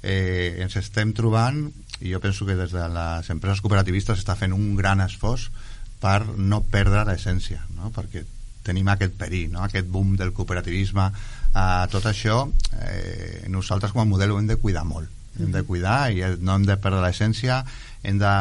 eh, 0.03 0.57
ens 0.63 0.77
estem 0.79 1.13
trobant 1.17 1.63
i 2.01 2.11
jo 2.13 2.19
penso 2.21 2.45
que 2.45 2.57
des 2.57 2.73
de 2.73 2.87
les 2.89 3.29
empreses 3.33 3.61
cooperativistes 3.61 4.21
està 4.23 4.35
fent 4.37 4.55
un 4.55 4.75
gran 4.75 5.01
esforç 5.03 5.49
per 6.01 6.25
no 6.37 6.63
perdre 6.65 7.05
l'essència 7.05 7.61
no? 7.77 7.91
perquè 7.93 8.25
tenim 8.65 8.89
aquest 8.89 9.15
perill, 9.17 9.51
no? 9.53 9.63
aquest 9.65 9.87
boom 9.89 10.15
del 10.17 10.33
cooperativisme 10.37 11.07
eh, 11.07 11.85
tot 11.93 12.05
això 12.09 12.43
eh, 12.81 13.47
nosaltres 13.49 13.93
com 13.93 14.03
a 14.03 14.09
model 14.09 14.33
ho 14.33 14.41
hem 14.41 14.49
de 14.49 14.59
cuidar 14.61 14.85
molt 14.85 15.09
hem 15.39 15.53
de 15.53 15.63
cuidar 15.63 16.11
i 16.11 16.25
no 16.43 16.57
hem 16.57 16.65
de 16.67 16.75
perdre 16.81 17.01
l'essència 17.05 17.61
hem 18.03 18.17
de 18.17 18.31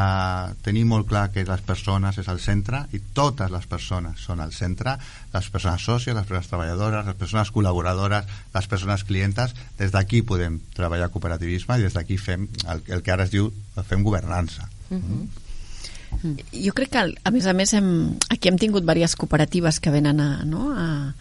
tenir 0.65 0.87
molt 0.89 1.09
clar 1.09 1.27
que 1.35 1.45
les 1.45 1.65
persones 1.67 2.17
és 2.21 2.29
al 2.33 2.41
centre 2.41 2.85
i 2.97 3.01
totes 3.17 3.51
les 3.53 3.67
persones 3.69 4.23
són 4.25 4.41
al 4.41 4.55
centre 4.57 4.97
les 5.35 5.51
persones 5.53 5.85
sòcies, 5.85 6.17
les 6.17 6.27
persones 6.27 6.49
treballadores 6.49 7.07
les 7.07 7.19
persones 7.21 7.53
col·laboradores, 7.53 8.25
les 8.55 8.71
persones 8.73 9.05
clientes 9.05 9.55
des 9.79 9.93
d'aquí 9.93 10.23
podem 10.23 10.61
treballar 10.77 11.11
cooperativisme 11.13 11.79
i 11.79 11.87
des 11.89 11.99
d'aquí 11.99 12.17
fem 12.17 12.49
el, 12.67 12.83
el 12.89 13.05
que 13.05 13.13
ara 13.13 13.29
es 13.29 13.35
diu 13.35 13.53
fem 13.85 14.03
governança 14.07 14.69
uh 14.91 14.97
-huh. 14.97 15.29
Mm. 16.23 16.37
Jo 16.67 16.73
crec 16.75 16.91
que, 16.91 17.03
a 17.25 17.31
més 17.31 17.47
a 17.47 17.53
més, 17.53 17.73
hem, 17.73 18.19
aquí 18.29 18.51
hem 18.51 18.59
tingut 18.59 18.83
diverses 18.83 19.17
cooperatives 19.17 19.79
que 19.81 19.93
venen 19.95 20.21
a, 20.21 20.43
no, 20.45 20.73
a, 20.75 21.15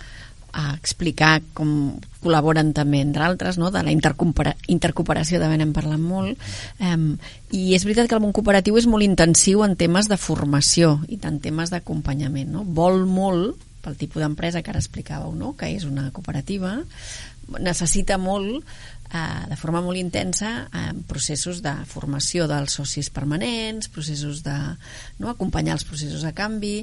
a 0.54 0.74
explicar 0.74 1.40
com 1.54 2.00
col·laboren 2.24 2.74
també 2.76 3.02
entre 3.04 3.24
altres, 3.24 3.58
no? 3.62 3.72
de 3.72 3.84
la 3.86 3.94
intercooperació 3.94 5.40
també 5.42 5.60
n'hem 5.60 5.74
parlat 5.76 6.02
molt 6.02 6.40
um, 6.84 7.14
i 7.56 7.74
és 7.78 7.86
veritat 7.88 8.10
que 8.10 8.18
el 8.18 8.24
món 8.24 8.36
cooperatiu 8.36 8.78
és 8.80 8.90
molt 8.90 9.06
intensiu 9.06 9.64
en 9.66 9.78
temes 9.80 10.10
de 10.12 10.20
formació 10.20 10.98
i 11.08 11.20
en 11.30 11.40
temes 11.44 11.72
d'acompanyament 11.74 12.52
no? 12.54 12.66
vol 12.66 13.06
molt 13.08 13.66
pel 13.84 13.96
tipus 13.96 14.22
d'empresa 14.24 14.62
que 14.62 14.74
ara 14.74 14.82
explicàveu, 14.82 15.34
no? 15.36 15.56
que 15.58 15.72
és 15.72 15.88
una 15.88 16.10
cooperativa 16.12 16.78
necessita 17.58 18.20
molt 18.22 18.66
eh, 19.14 19.46
de 19.50 19.58
forma 19.58 19.82
molt 19.82 19.98
intensa 19.98 20.68
eh, 20.68 20.94
processos 21.10 21.64
de 21.66 21.74
formació 21.90 22.48
dels 22.50 22.76
socis 22.78 23.10
permanents, 23.14 23.90
processos 23.90 24.44
de 24.46 24.58
no, 25.20 25.32
acompanyar 25.32 25.78
els 25.80 25.88
processos 25.88 26.26
de 26.26 26.34
canvi 26.38 26.76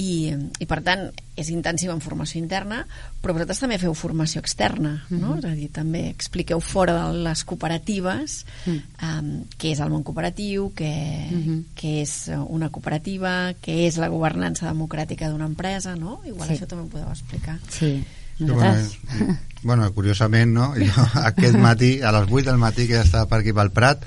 i, 0.00 0.32
i 0.58 0.66
per 0.68 0.80
tant 0.86 1.08
és 1.40 1.50
intensiva 1.52 1.92
en 1.92 2.00
formació 2.00 2.40
interna 2.40 2.80
però 3.20 3.34
vosaltres 3.36 3.60
també 3.62 3.78
feu 3.80 3.94
formació 3.96 4.40
externa 4.40 4.94
no? 5.10 5.16
Mm 5.16 5.22
-hmm. 5.22 5.38
és 5.38 5.44
a 5.44 5.54
dir, 5.54 5.68
també 5.70 6.08
expliqueu 6.08 6.60
fora 6.60 6.94
de 6.98 7.18
les 7.26 7.44
cooperatives 7.44 8.46
mm 8.66 8.72
-hmm. 8.72 9.18
um, 9.18 9.44
què 9.58 9.72
és 9.72 9.80
el 9.80 9.90
món 9.90 10.02
cooperatiu 10.02 10.72
què, 10.74 10.94
mm 11.30 11.42
-hmm. 11.42 11.64
què 11.76 12.00
és 12.02 12.30
una 12.48 12.70
cooperativa 12.70 13.52
què 13.62 13.86
és 13.86 13.96
la 13.96 14.08
governança 14.08 14.72
democràtica 14.72 15.28
d'una 15.28 15.46
empresa 15.46 15.96
no? 15.96 16.20
igual 16.24 16.48
sí. 16.48 16.54
això 16.54 16.66
també 16.66 16.84
ho 16.84 16.88
podeu 16.88 17.10
explicar 17.10 17.58
sí 17.68 18.04
Nosaltres... 18.40 18.98
Bueno, 19.18 19.38
bueno, 19.62 19.90
curiosament, 19.92 20.52
no? 20.52 20.72
Jo 20.78 21.04
aquest 21.30 21.58
matí, 21.60 22.00
a 22.02 22.12
les 22.12 22.30
8 22.30 22.46
del 22.50 22.58
matí, 22.58 22.86
que 22.88 22.96
ja 22.98 23.04
estava 23.04 23.28
per 23.30 23.42
aquí 23.42 23.52
pel 23.56 23.72
Prat, 23.74 24.06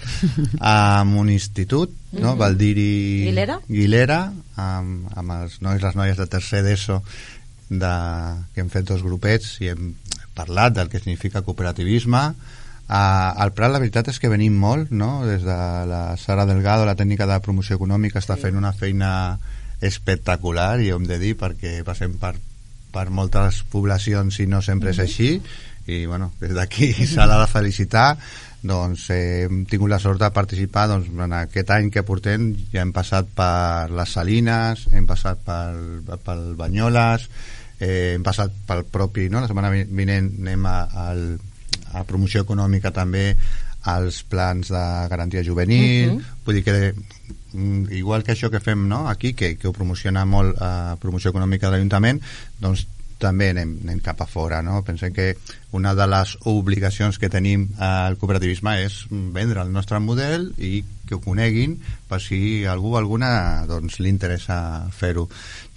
amb 0.59 1.19
un 1.19 1.29
institut, 1.29 1.91
no? 2.11 2.19
Mm 2.19 2.25
-hmm. 2.25 2.37
Valdiri... 2.37 3.25
Guilera? 3.27 3.59
Guilera, 3.67 4.33
amb, 4.55 5.07
amb 5.15 5.31
els 5.41 5.61
nois 5.61 5.81
les 5.81 5.95
noies 5.95 6.17
de 6.17 6.27
tercer 6.27 6.63
d'ESO, 6.63 7.03
de, 7.69 7.93
que 8.53 8.61
hem 8.61 8.69
fet 8.69 8.85
dos 8.85 9.03
grupets 9.03 9.57
i 9.61 9.69
hem 9.69 9.95
parlat 10.33 10.73
del 10.73 10.89
que 10.89 10.99
significa 10.99 11.41
cooperativisme. 11.41 12.33
Uh, 12.83 13.31
al 13.39 13.53
Prat 13.53 13.71
la 13.71 13.79
veritat 13.79 14.09
és 14.11 14.19
que 14.19 14.29
venim 14.29 14.53
molt, 14.59 14.91
no? 14.91 15.25
Des 15.25 15.41
de 15.41 15.59
la 15.87 16.17
Sara 16.17 16.45
Delgado, 16.45 16.85
la 16.85 16.95
tècnica 16.95 17.25
de 17.25 17.39
promoció 17.39 17.77
econòmica, 17.77 18.19
està 18.19 18.35
fent 18.37 18.57
una 18.59 18.73
feina 18.73 19.39
espectacular 19.81 20.79
i 20.81 20.91
ho 20.91 20.97
hem 20.97 21.07
de 21.07 21.17
dir 21.19 21.35
perquè 21.39 21.83
passem 21.83 22.17
per 22.19 22.35
per 22.93 23.09
moltes 23.09 23.63
poblacions 23.73 24.39
i 24.43 24.47
no 24.49 24.61
sempre 24.61 24.93
és 24.93 24.99
mhm. 24.99 25.07
així 25.09 25.93
i 25.93 26.05
bueno, 26.05 26.31
des 26.39 26.53
d'aquí 26.55 26.93
s'ha 27.11 27.27
de 27.27 27.47
felicitar 27.51 28.13
doncs 28.63 29.09
eh, 29.11 29.43
hem 29.43 29.65
tingut 29.67 29.91
la 29.91 29.99
sort 29.99 30.21
de 30.21 30.29
participar 30.31 30.87
doncs, 30.87 31.09
en 31.11 31.35
aquest 31.41 31.73
any 31.75 31.89
que 31.91 32.05
portem 32.07 32.53
ja 32.71 32.81
hem 32.85 32.93
passat 32.95 33.27
per 33.35 33.91
les 33.91 34.13
Salines 34.15 34.87
hem 34.93 35.07
passat 35.09 35.43
pel, 35.43 35.81
pel 36.23 36.45
Banyoles 36.59 37.27
eh, 37.79 38.13
hem 38.15 38.23
passat 38.23 38.55
pel 38.67 38.85
propi 38.87 39.27
no? 39.27 39.43
la 39.43 39.51
setmana 39.51 39.73
vinent 39.73 40.31
anem 40.39 40.69
a, 40.71 40.77
a, 40.87 41.09
a 41.99 42.05
promoció 42.07 42.45
econòmica 42.47 42.93
també 42.95 43.33
als 43.83 44.23
plans 44.23 44.71
de 44.71 44.83
garantia 45.11 45.43
juvenil 45.43 46.09
uh 46.09 46.13
mhm. 46.13 46.19
-huh. 46.19 46.45
vull 46.45 46.55
dir 46.55 46.63
que 46.63 46.93
Mm, 47.53 47.91
igual 47.91 48.23
que 48.23 48.33
això 48.33 48.49
que 48.49 48.59
fem 48.59 48.87
no, 48.89 49.07
aquí, 49.07 49.33
que, 49.37 49.55
que 49.57 49.69
ho 49.69 49.73
promociona 49.73 50.25
molt 50.25 50.57
eh, 50.57 50.95
promoció 50.99 51.29
econòmica 51.29 51.69
de 51.69 51.77
l'Ajuntament, 51.77 52.19
doncs 52.59 52.87
també 53.21 53.51
anem, 53.53 53.77
anem 53.85 53.99
cap 54.03 54.19
a 54.23 54.27
fora. 54.27 54.61
No? 54.65 54.81
Pensem 54.83 55.13
que 55.13 55.35
una 55.71 55.93
de 55.95 56.07
les 56.09 56.33
obligacions 56.49 57.19
que 57.21 57.29
tenim 57.31 57.69
al 57.77 58.17
cooperativisme 58.19 58.73
és 58.83 59.03
vendre 59.11 59.61
el 59.61 59.71
nostre 59.71 60.01
model 60.03 60.49
i 60.57 60.81
que 61.07 61.15
ho 61.15 61.21
coneguin 61.21 61.77
per 62.09 62.19
si 62.23 62.65
algú 62.67 62.95
o 62.95 62.97
alguna 62.99 63.29
doncs, 63.69 63.99
li 64.01 64.11
interessa 64.11 64.57
fer-ho. 64.91 65.27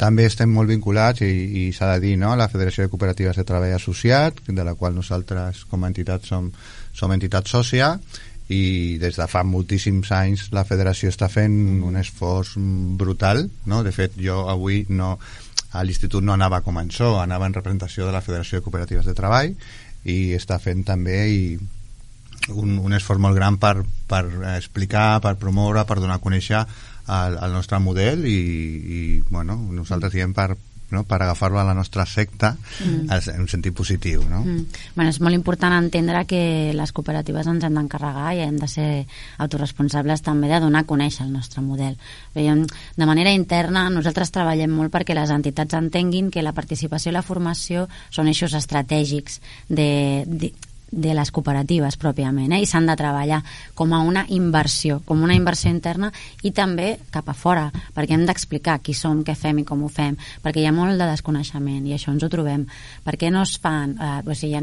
També 0.00 0.26
estem 0.26 0.50
molt 0.50 0.72
vinculats 0.72 1.22
i, 1.26 1.30
i 1.60 1.68
s'ha 1.76 1.92
de 1.94 2.02
dir 2.08 2.16
no? 2.18 2.34
la 2.40 2.48
Federació 2.50 2.86
de 2.86 2.90
Cooperatives 2.90 3.38
de 3.38 3.46
Treball 3.46 3.76
Associat, 3.76 4.42
de 4.48 4.66
la 4.66 4.74
qual 4.74 4.96
nosaltres 4.96 5.66
com 5.70 5.84
a 5.84 5.92
entitat 5.92 6.26
som, 6.26 6.50
som 6.96 7.12
entitat 7.12 7.48
sòcia 7.50 7.96
i 8.48 8.96
des 9.02 9.18
de 9.18 9.26
fa 9.26 9.42
moltíssims 9.44 10.12
anys 10.14 10.46
la 10.54 10.64
federació 10.64 11.10
està 11.10 11.28
fent 11.28 11.56
un 11.84 11.96
esforç 11.98 12.54
brutal 12.98 13.42
no? 13.66 13.82
de 13.82 13.92
fet 13.92 14.14
jo 14.22 14.44
avui 14.50 14.84
no, 14.88 15.16
a 15.72 15.82
l'institut 15.84 16.24
no 16.24 16.36
anava 16.36 16.62
com 16.62 16.78
a 16.78 16.84
això 16.86 17.16
anava 17.20 17.48
en 17.48 17.56
representació 17.58 18.06
de 18.06 18.14
la 18.14 18.22
Federació 18.22 18.58
de 18.58 18.64
Cooperatives 18.64 19.08
de 19.08 19.16
Treball 19.18 19.56
i 20.06 20.18
està 20.36 20.60
fent 20.62 20.84
també 20.86 21.18
i 21.32 21.40
un, 22.54 22.76
un 22.78 22.94
esforç 22.94 23.20
molt 23.20 23.34
gran 23.34 23.56
per, 23.58 23.80
per 24.06 24.22
explicar, 24.54 25.20
per 25.24 25.34
promoure, 25.40 25.82
per 25.88 25.98
donar 25.98 26.20
a 26.20 26.22
conèixer 26.22 26.62
el, 26.62 27.38
el 27.42 27.52
nostre 27.52 27.80
model 27.82 28.22
i, 28.26 28.38
i 28.38 29.00
bueno, 29.30 29.58
nosaltres 29.74 30.14
diem 30.14 30.34
per, 30.36 30.52
no? 30.90 31.04
per 31.04 31.20
agafar-lo 31.22 31.58
a 31.60 31.64
la 31.64 31.74
nostra 31.74 32.06
secta 32.06 32.54
mm. 32.56 33.10
en 33.10 33.40
un 33.42 33.48
sentit 33.48 33.74
positiu 33.74 34.22
no? 34.28 34.42
Mm. 34.44 34.66
bueno, 34.94 35.10
és 35.10 35.20
molt 35.20 35.34
important 35.34 35.74
entendre 35.76 36.24
que 36.28 36.72
les 36.76 36.92
cooperatives 36.92 37.48
ens 37.50 37.66
hem 37.66 37.78
d'encarregar 37.78 38.34
i 38.36 38.44
hem 38.46 38.58
de 38.60 38.68
ser 38.70 38.90
autoresponsables 39.42 40.22
també 40.26 40.50
de 40.52 40.60
donar 40.62 40.84
a 40.84 40.88
conèixer 40.88 41.26
el 41.26 41.32
nostre 41.34 41.64
model 41.64 41.96
Veiem, 42.34 42.64
de 42.66 43.08
manera 43.08 43.32
interna 43.34 43.88
nosaltres 43.90 44.32
treballem 44.34 44.72
molt 44.72 44.94
perquè 44.94 45.16
les 45.16 45.32
entitats 45.34 45.78
entenguin 45.78 46.30
que 46.30 46.44
la 46.44 46.54
participació 46.56 47.10
i 47.12 47.16
la 47.16 47.24
formació 47.26 47.86
són 48.10 48.30
eixos 48.30 48.54
estratègics 48.58 49.40
de, 49.68 50.24
de, 50.26 50.52
de 50.90 51.14
les 51.14 51.30
cooperatives 51.34 51.96
pròpiament 51.98 52.52
eh? 52.54 52.60
i 52.62 52.68
s'han 52.68 52.86
de 52.86 52.96
treballar 52.98 53.40
com 53.74 53.92
a 53.92 54.00
una 54.06 54.24
inversió, 54.32 55.00
com 55.04 55.24
una 55.26 55.34
inversió 55.34 55.70
interna 55.70 56.12
i 56.46 56.52
també 56.54 56.94
cap 57.10 57.28
a 57.28 57.34
fora, 57.34 57.66
perquè 57.94 58.14
hem 58.14 58.26
d'explicar 58.28 58.78
qui 58.84 58.94
som, 58.94 59.24
què 59.26 59.34
fem 59.34 59.62
i 59.62 59.66
com 59.66 59.82
ho 59.82 59.90
fem, 59.92 60.16
perquè 60.44 60.62
hi 60.62 60.68
ha 60.68 60.74
molt 60.74 60.98
de 61.00 61.08
desconeixement 61.10 61.86
i 61.86 61.96
això 61.96 62.12
ens 62.14 62.22
ho 62.22 62.30
trobem. 62.32 62.66
Per 63.04 63.16
què 63.18 63.32
no 63.34 63.42
es 63.46 63.56
fan... 63.62 63.96
Eh, 63.96 64.22
o 64.26 64.34
sigui, 64.34 64.54
hi 64.54 64.58
ha, 64.58 64.62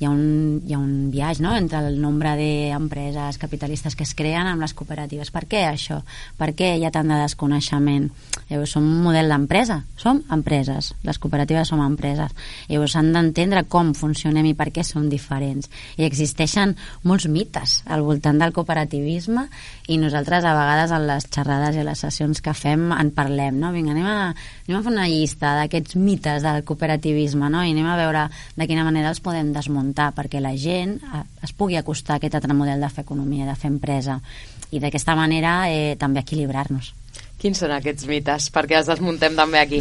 hi 0.00 0.08
ha 0.08 0.10
un, 0.10 0.62
hi 0.66 0.74
ha 0.74 0.78
un 0.80 1.10
viatge 1.12 1.44
no? 1.44 1.54
entre 1.56 1.82
el 1.86 2.00
nombre 2.00 2.34
d'empreses 2.38 3.38
capitalistes 3.38 3.96
que 3.96 4.06
es 4.06 4.14
creen 4.16 4.48
amb 4.48 4.64
les 4.64 4.74
cooperatives. 4.76 5.30
Per 5.34 5.44
què 5.50 5.64
això? 5.68 6.00
Per 6.38 6.52
què 6.56 6.72
hi 6.78 6.86
ha 6.86 6.92
tant 6.94 7.10
de 7.10 7.18
desconeixement? 7.20 8.08
Llavors, 8.48 8.72
som 8.74 8.86
un 8.86 9.02
model 9.04 9.28
d'empresa. 9.30 9.82
Som 10.00 10.22
empreses. 10.32 10.94
Les 11.06 11.20
cooperatives 11.20 11.68
som 11.68 11.82
empreses. 11.84 12.32
Llavors, 12.70 12.96
s'han 12.96 13.12
d'entendre 13.12 13.66
com 13.68 13.92
funcionem 13.94 14.48
i 14.50 14.56
per 14.56 14.70
què 14.72 14.84
som 14.86 15.08
diferents. 15.12 15.59
I 15.98 16.06
existeixen 16.06 16.76
molts 17.04 17.26
mites 17.28 17.80
al 17.90 18.04
voltant 18.06 18.38
del 18.40 18.54
cooperativisme 18.56 19.46
i 19.90 19.98
nosaltres 20.00 20.46
a 20.46 20.54
vegades 20.56 20.94
en 20.96 21.06
les 21.08 21.26
xerrades 21.28 21.76
i 21.76 21.84
les 21.86 22.04
sessions 22.06 22.40
que 22.40 22.54
fem 22.56 22.90
en 22.96 23.10
parlem, 23.16 23.58
no? 23.60 23.72
Vinga, 23.74 23.92
anem 23.96 24.06
a, 24.06 24.30
anem 24.68 24.78
a 24.78 24.84
fer 24.86 24.94
una 24.94 25.08
llista 25.10 25.54
d'aquests 25.58 25.98
mites 26.00 26.46
del 26.46 26.64
cooperativisme, 26.68 27.50
no? 27.52 27.64
I 27.64 27.74
anem 27.74 27.90
a 27.90 27.98
veure 28.00 28.28
de 28.56 28.70
quina 28.70 28.86
manera 28.86 29.12
els 29.12 29.22
podem 29.24 29.52
desmuntar 29.56 30.12
perquè 30.16 30.40
la 30.40 30.54
gent 30.56 30.98
es 31.42 31.52
pugui 31.52 31.76
acostar 31.80 32.16
a 32.16 32.22
aquest 32.22 32.38
altre 32.38 32.56
model 32.56 32.80
de 32.80 32.90
fer 32.92 33.04
economia, 33.04 33.48
de 33.48 33.58
fer 33.58 33.72
empresa 33.72 34.20
i 34.70 34.78
d'aquesta 34.78 35.16
manera 35.18 35.64
eh, 35.70 35.96
també 35.98 36.22
equilibrar-nos. 36.22 36.94
Quins 37.40 37.62
són 37.62 37.72
aquests 37.72 38.04
mites? 38.08 38.50
Perquè 38.52 38.76
els 38.82 38.90
desmuntem 38.90 39.36
també 39.38 39.62
aquí. 39.62 39.78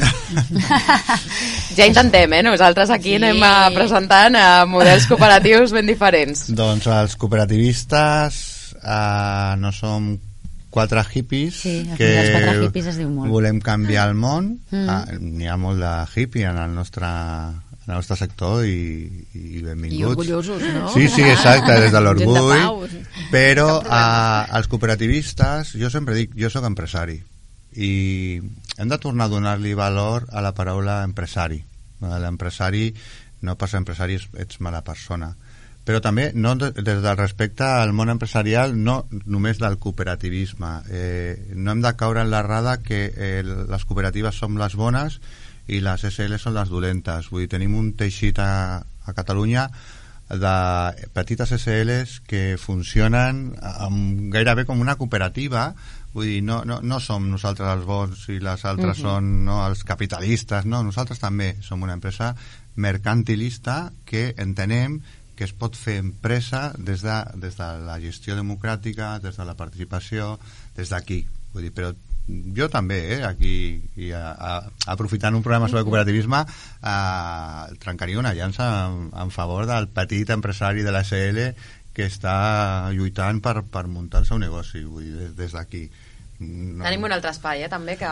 ja 1.78 1.88
intentem, 1.90 2.38
eh? 2.38 2.44
Nosaltres 2.48 2.94
aquí 2.96 3.18
sí. 3.18 3.20
anem 3.20 3.44
a 3.44 3.68
presentant 3.76 4.38
a 4.40 4.48
eh, 4.62 4.70
models 4.72 5.10
cooperatius 5.10 5.74
ben 5.76 5.90
diferents. 5.90 6.46
Doncs 6.56 6.88
els 6.96 7.18
cooperativistes 7.20 8.38
eh, 8.80 9.54
no 9.60 9.74
som 9.76 10.14
quatre 10.70 11.02
hippies 11.04 11.58
sí, 11.66 11.74
que 11.98 12.08
quatre 12.32 12.54
hippies 12.68 12.92
es 12.92 13.00
diu 13.02 13.10
molt. 13.10 13.28
volem 13.34 13.60
canviar 13.60 14.06
el 14.08 14.16
món. 14.16 14.54
Mm. 14.72 14.86
Eh, 14.96 15.18
N'hi 15.20 15.50
ha 15.52 15.58
molt 15.60 15.84
de 15.84 15.96
hippie 16.16 16.48
en 16.48 16.62
el 16.64 16.72
nostre 16.78 17.10
el 17.90 17.96
nostre 17.98 18.16
sector 18.22 18.62
i, 18.70 19.10
i 19.34 19.64
benvinguts. 19.66 19.98
I 19.98 20.06
orgullosos, 20.06 20.64
no? 20.78 20.94
Sí, 20.94 21.10
sí, 21.10 21.26
exacte, 21.26 21.74
des 21.82 21.92
de 21.92 22.04
l'orgull. 22.06 22.88
Però 23.34 23.68
a, 23.82 24.46
als 24.46 24.70
cooperativistes, 24.72 25.74
jo 25.82 25.90
sempre 25.92 26.16
dic, 26.16 26.38
jo 26.38 26.54
sóc 26.54 26.70
empresari 26.70 27.18
i 27.80 28.42
hem 28.78 28.92
de 28.92 29.00
tornar 29.00 29.30
a 29.30 29.32
donar-li 29.32 29.74
valor 29.74 30.28
a 30.32 30.44
la 30.44 30.54
paraula 30.56 31.02
empresari. 31.08 31.62
L'empresari, 32.00 32.90
no 33.44 33.56
per 33.60 33.70
ser 33.72 33.80
empresari 33.80 34.18
ets 34.40 34.60
mala 34.64 34.84
persona, 34.84 35.32
però 35.88 36.02
també 36.04 36.30
no 36.36 36.54
de, 36.60 36.72
des 36.76 37.00
del 37.02 37.18
respecte 37.18 37.64
al 37.66 37.94
món 37.98 38.12
empresarial 38.12 38.76
no 38.78 39.02
només 39.26 39.62
del 39.62 39.80
cooperativisme. 39.82 40.74
Eh, 40.92 41.54
no 41.56 41.72
hem 41.72 41.84
de 41.86 41.94
caure 41.98 42.22
en 42.22 42.30
l'errada 42.34 42.78
que 42.84 43.06
eh, 43.10 43.44
les 43.44 43.86
cooperatives 43.88 44.38
són 44.44 44.60
les 44.60 44.76
bones 44.76 45.18
i 45.68 45.80
les 45.82 46.04
SL 46.12 46.38
són 46.38 46.58
les 46.60 46.70
dolentes. 46.70 47.32
Vull 47.32 47.48
dir, 47.48 47.54
tenim 47.56 47.74
un 47.80 47.94
teixit 47.98 48.38
a, 48.44 48.52
a 48.84 49.16
Catalunya 49.18 49.70
de 50.30 51.08
petites 51.14 51.56
SLs 51.58 52.20
que 52.30 52.58
funcionen 52.62 53.56
amb, 53.66 54.30
gairebé 54.34 54.68
com 54.70 54.82
una 54.82 54.98
cooperativa 55.00 55.72
vull 56.14 56.26
dir, 56.26 56.42
no, 56.44 56.64
no, 56.66 56.80
no 56.82 57.00
som 57.00 57.30
nosaltres 57.30 57.70
els 57.70 57.86
bons 57.86 58.26
i 58.34 58.40
les 58.40 58.66
altres 58.66 58.98
uh 58.98 59.04
-huh. 59.04 59.08
són 59.10 59.46
no, 59.46 59.66
els 59.68 59.84
capitalistes, 59.84 60.66
no, 60.66 60.84
nosaltres 60.84 61.20
també 61.20 61.56
som 61.62 61.82
una 61.82 61.94
empresa 61.94 62.36
mercantilista 62.76 63.92
que 64.06 64.34
entenem 64.38 65.02
que 65.36 65.46
es 65.46 65.54
pot 65.54 65.76
fer 65.76 65.98
empresa 65.98 66.74
des 66.78 67.02
de, 67.02 67.24
des 67.36 67.56
de 67.56 67.68
la 67.88 68.00
gestió 68.00 68.36
democràtica, 68.36 69.20
des 69.24 69.38
de 69.38 69.46
la 69.46 69.56
participació, 69.56 70.38
des 70.76 70.90
d'aquí. 70.90 71.26
Vull 71.54 71.64
dir, 71.64 71.72
però 71.72 71.94
jo 72.56 72.68
també, 72.70 72.98
eh, 73.16 73.24
aquí, 73.24 73.54
i 73.96 74.12
a, 74.12 74.34
a, 74.34 74.52
aprofitant 74.94 75.36
un 75.36 75.44
programa 75.46 75.70
sobre 75.72 75.86
cooperativisme, 75.88 76.44
eh, 76.44 77.78
trencaria 77.80 78.20
una 78.20 78.34
llança 78.34 78.68
en, 78.90 79.10
en 79.16 79.32
favor 79.32 79.66
del 79.70 79.88
petit 79.96 80.30
empresari 80.36 80.84
de 80.84 80.92
la 80.92 81.06
SL 81.08 81.54
que 82.00 82.08
està 82.08 82.90
lluitant 82.96 83.42
per, 83.44 83.58
per 83.68 83.84
muntar 83.92 84.24
el 84.24 84.30
seu 84.30 84.40
negoci, 84.40 84.86
vull 84.88 85.04
dir, 85.04 85.18
des, 85.18 85.34
des 85.36 85.56
d'aquí. 85.58 85.90
No. 86.40 86.86
Tenim 86.86 87.04
un 87.04 87.12
altre 87.12 87.34
espai, 87.34 87.66
eh, 87.66 87.68
també, 87.68 87.98
que 88.00 88.08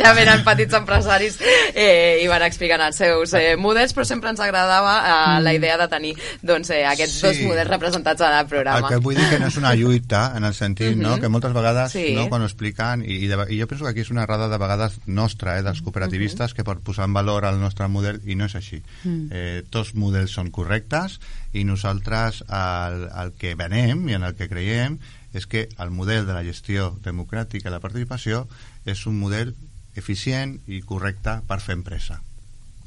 ja 0.00 0.12
venen 0.16 0.40
petits 0.46 0.72
empresaris 0.78 1.34
eh, 1.74 2.22
i 2.22 2.28
van 2.30 2.40
explicant 2.46 2.80
els 2.80 2.96
seus 2.96 3.34
eh, 3.36 3.58
models, 3.60 3.92
però 3.92 4.06
sempre 4.08 4.32
ens 4.32 4.40
agradava 4.40 4.94
eh, 4.96 5.10
mm. 5.10 5.42
la 5.44 5.52
idea 5.58 5.76
de 5.76 5.88
tenir 5.92 6.14
doncs, 6.40 6.70
eh, 6.72 6.86
aquests 6.88 7.18
sí. 7.18 7.26
dos 7.26 7.42
models 7.44 7.68
representats 7.74 8.24
en 8.24 8.38
el 8.38 8.48
programa. 8.48 8.80
El 8.80 8.94
que 8.94 9.02
vull 9.04 9.20
dir 9.20 9.28
que 9.28 9.40
no 9.42 9.50
és 9.52 9.60
una 9.60 9.74
lluita, 9.76 10.22
en 10.38 10.48
el 10.48 10.56
sentit, 10.56 10.94
mm 10.94 10.98
-hmm. 10.98 11.02
no?, 11.02 11.12
mhm. 11.16 11.20
que 11.20 11.28
moltes 11.28 11.52
vegades, 11.52 11.92
sí. 11.92 12.14
no?, 12.16 12.28
quan 12.30 12.40
ho 12.40 12.48
expliquen, 12.48 13.04
i, 13.04 13.20
i, 13.26 13.28
de, 13.28 13.36
i 13.50 13.60
jo 13.60 13.68
penso 13.68 13.84
que 13.84 13.90
aquí 13.90 14.00
és 14.00 14.10
una 14.10 14.22
errada 14.22 14.48
de 14.48 14.58
vegades 14.58 14.96
nostra, 15.04 15.58
eh, 15.58 15.62
dels 15.62 15.82
cooperativistes, 15.82 16.50
mm 16.50 16.52
-hmm. 16.52 16.56
que 16.56 16.64
per 16.64 16.78
posar 16.80 17.04
en 17.04 17.12
valor 17.12 17.44
el 17.44 17.60
nostre 17.60 17.86
model, 17.88 18.22
i 18.24 18.34
no 18.34 18.46
és 18.46 18.54
així. 18.54 18.82
Mm. 19.04 19.28
Eh, 19.30 19.62
tots 19.68 19.94
models 19.94 20.30
són 20.30 20.50
correctes, 20.50 21.20
i 21.52 21.64
nosaltres 21.64 22.44
el, 22.48 23.08
el 23.22 23.32
que 23.38 23.54
venem 23.54 24.08
i 24.08 24.14
en 24.14 24.24
el 24.24 24.34
que 24.34 24.48
creiem 24.48 24.98
és 25.34 25.46
que 25.46 25.68
el 25.78 25.90
model 25.90 26.26
de 26.26 26.36
la 26.36 26.44
gestió 26.46 26.92
democràtica 27.04 27.68
i 27.68 27.74
la 27.74 27.82
participació 27.82 28.46
és 28.86 29.06
un 29.06 29.18
model 29.18 29.54
eficient 29.96 30.58
i 30.66 30.82
correcte 30.84 31.40
per 31.48 31.60
fer 31.64 31.76
empresa. 31.78 32.20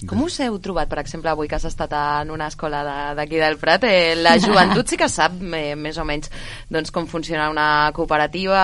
Com 0.08 0.22
us 0.24 0.38
heu 0.40 0.56
trobat, 0.64 0.88
per 0.88 1.02
exemple, 1.02 1.28
avui 1.28 1.50
que 1.52 1.58
has 1.58 1.66
estat 1.68 1.92
en 1.92 2.30
una 2.32 2.46
escola 2.48 2.80
d'aquí 3.18 3.36
de, 3.36 3.42
del 3.44 3.58
Prat? 3.60 3.84
Eh, 3.84 4.16
la 4.16 4.38
joventut 4.40 4.88
sí 4.88 4.96
que 4.96 5.10
sap 5.12 5.36
eh, 5.44 5.76
més 5.76 6.00
o 6.00 6.06
menys 6.08 6.32
doncs, 6.72 6.94
com 6.96 7.08
funciona 7.10 7.50
una 7.52 7.92
cooperativa, 7.96 8.62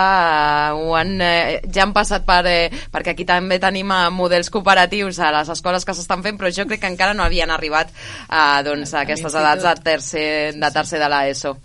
eh, 0.72 0.96
han, 1.01 1.13
eh, 1.20 1.60
ja 1.67 1.84
han 1.84 1.91
passat 1.98 2.24
per... 2.27 2.39
Eh, 2.48 2.72
perquè 2.94 3.12
aquí 3.12 3.27
també 3.27 3.60
tenim 3.60 3.91
eh, 3.91 4.01
models 4.15 4.48
cooperatius 4.53 5.20
a 5.20 5.34
les 5.41 5.51
escoles 5.51 5.84
que 5.84 5.98
s'estan 5.98 6.24
fent, 6.24 6.39
però 6.39 6.53
jo 6.55 6.70
crec 6.70 6.86
que 6.86 6.94
encara 6.94 7.17
no 7.17 7.27
havien 7.27 7.51
arribat 7.51 7.91
a, 8.29 8.62
doncs, 8.63 8.96
a 8.96 9.03
aquestes 9.03 9.36
edats 9.36 9.67
de 9.67 9.75
tercer 9.84 10.29
de, 10.55 10.70
tercer 10.72 11.03
de 11.03 11.12
l'ESO. 11.12 11.58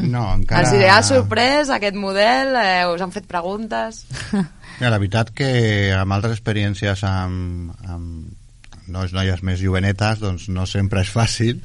No, 0.00 0.26
encara... 0.38 0.68
Els 0.68 0.90
ha 0.90 1.00
sorprès 1.06 1.72
aquest 1.74 1.98
model? 1.98 2.54
Eh, 2.56 2.84
us 2.92 3.02
han 3.04 3.14
fet 3.14 3.28
preguntes? 3.30 4.04
Ja, 4.80 4.88
la 4.88 4.96
veritat 4.98 5.28
que 5.36 5.48
amb 5.94 6.14
altres 6.16 6.32
experiències 6.34 7.04
amb, 7.06 7.70
amb 7.86 8.88
nois, 8.90 9.12
noies 9.14 9.42
més 9.46 9.60
jovenetes 9.60 10.18
doncs 10.18 10.48
no 10.50 10.64
sempre 10.66 11.04
és 11.04 11.12
fàcil 11.12 11.60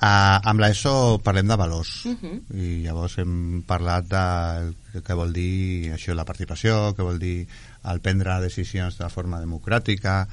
Uh, 0.00 0.40
amb 0.48 0.62
l'ESO 0.62 1.20
parlem 1.20 1.50
de 1.50 1.56
valors 1.60 2.06
uh 2.08 2.14
-huh. 2.16 2.36
i 2.56 2.68
llavors 2.84 3.18
hem 3.18 3.60
parlat 3.68 4.06
de 4.08 5.02
què 5.04 5.14
vol 5.14 5.30
dir 5.30 5.92
això 5.92 6.14
la 6.14 6.24
participació, 6.24 6.96
què 6.96 7.04
vol 7.04 7.18
dir 7.18 7.46
el 7.84 8.00
prendre 8.00 8.40
decisions 8.40 8.96
de 8.96 9.10
forma 9.10 9.40
democràtica 9.40 10.26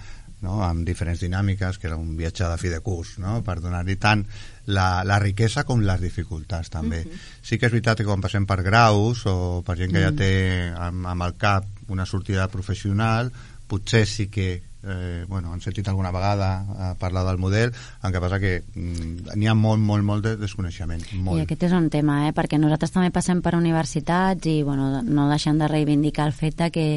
no? 0.48 0.62
amb 0.66 0.88
diferents 0.88 1.22
dinàmiques, 1.24 1.78
que 1.78 1.90
era 1.92 2.00
un 2.00 2.16
viatge 2.18 2.48
de 2.48 2.60
fi 2.62 2.72
de 2.72 2.80
curs, 2.86 3.18
no? 3.24 3.42
per 3.44 3.60
donar-li 3.64 3.98
tant 4.00 4.24
la, 4.72 5.04
la 5.08 5.20
riquesa 5.24 5.66
com 5.68 5.84
les 5.84 6.02
dificultats 6.04 6.72
també. 6.74 7.04
Uh 7.04 7.12
-huh. 7.12 7.20
Sí 7.42 7.58
que 7.58 7.68
és 7.68 7.76
veritat 7.76 7.98
que 7.98 8.08
quan 8.08 8.24
passem 8.24 8.46
per 8.46 8.62
graus 8.64 9.26
o 9.26 9.64
per 9.66 9.78
gent 9.78 9.92
que 9.92 10.00
uh 10.00 10.06
-huh. 10.06 10.12
ja 10.12 10.18
té 10.18 10.74
amb, 10.76 11.06
amb 11.06 11.22
el 11.24 11.38
cap 11.38 11.66
una 11.88 12.06
sortida 12.06 12.48
professional, 12.48 13.32
potser 13.68 14.06
sí 14.06 14.28
que 14.28 14.62
eh, 14.84 15.26
bueno, 15.28 15.54
han 15.54 15.62
sentit 15.62 15.88
alguna 15.88 16.12
vegada 16.12 16.66
a 16.78 16.96
parlar 16.96 17.26
del 17.26 17.38
model, 17.38 17.74
el 18.04 18.12
que 18.12 18.22
passa 18.22 18.40
que 18.40 18.64
mm, 18.76 19.36
n'hi 19.36 19.48
ha 19.48 19.56
molt, 19.58 19.82
molt, 19.82 20.04
molt 20.06 20.26
de 20.26 20.36
desconeixement. 20.38 21.04
Molt. 21.18 21.40
I 21.40 21.46
aquest 21.46 21.68
és 21.70 21.76
un 21.76 21.90
tema, 21.94 22.28
eh? 22.28 22.34
perquè 22.36 22.60
nosaltres 22.62 22.94
també 22.94 23.12
passem 23.14 23.42
per 23.42 23.56
universitats 23.58 24.48
i 24.48 24.62
bueno, 24.64 25.02
no 25.04 25.28
deixem 25.32 25.58
de 25.60 25.68
reivindicar 25.70 26.28
el 26.28 26.36
fet 26.38 26.58
de 26.62 26.70
que, 26.72 26.88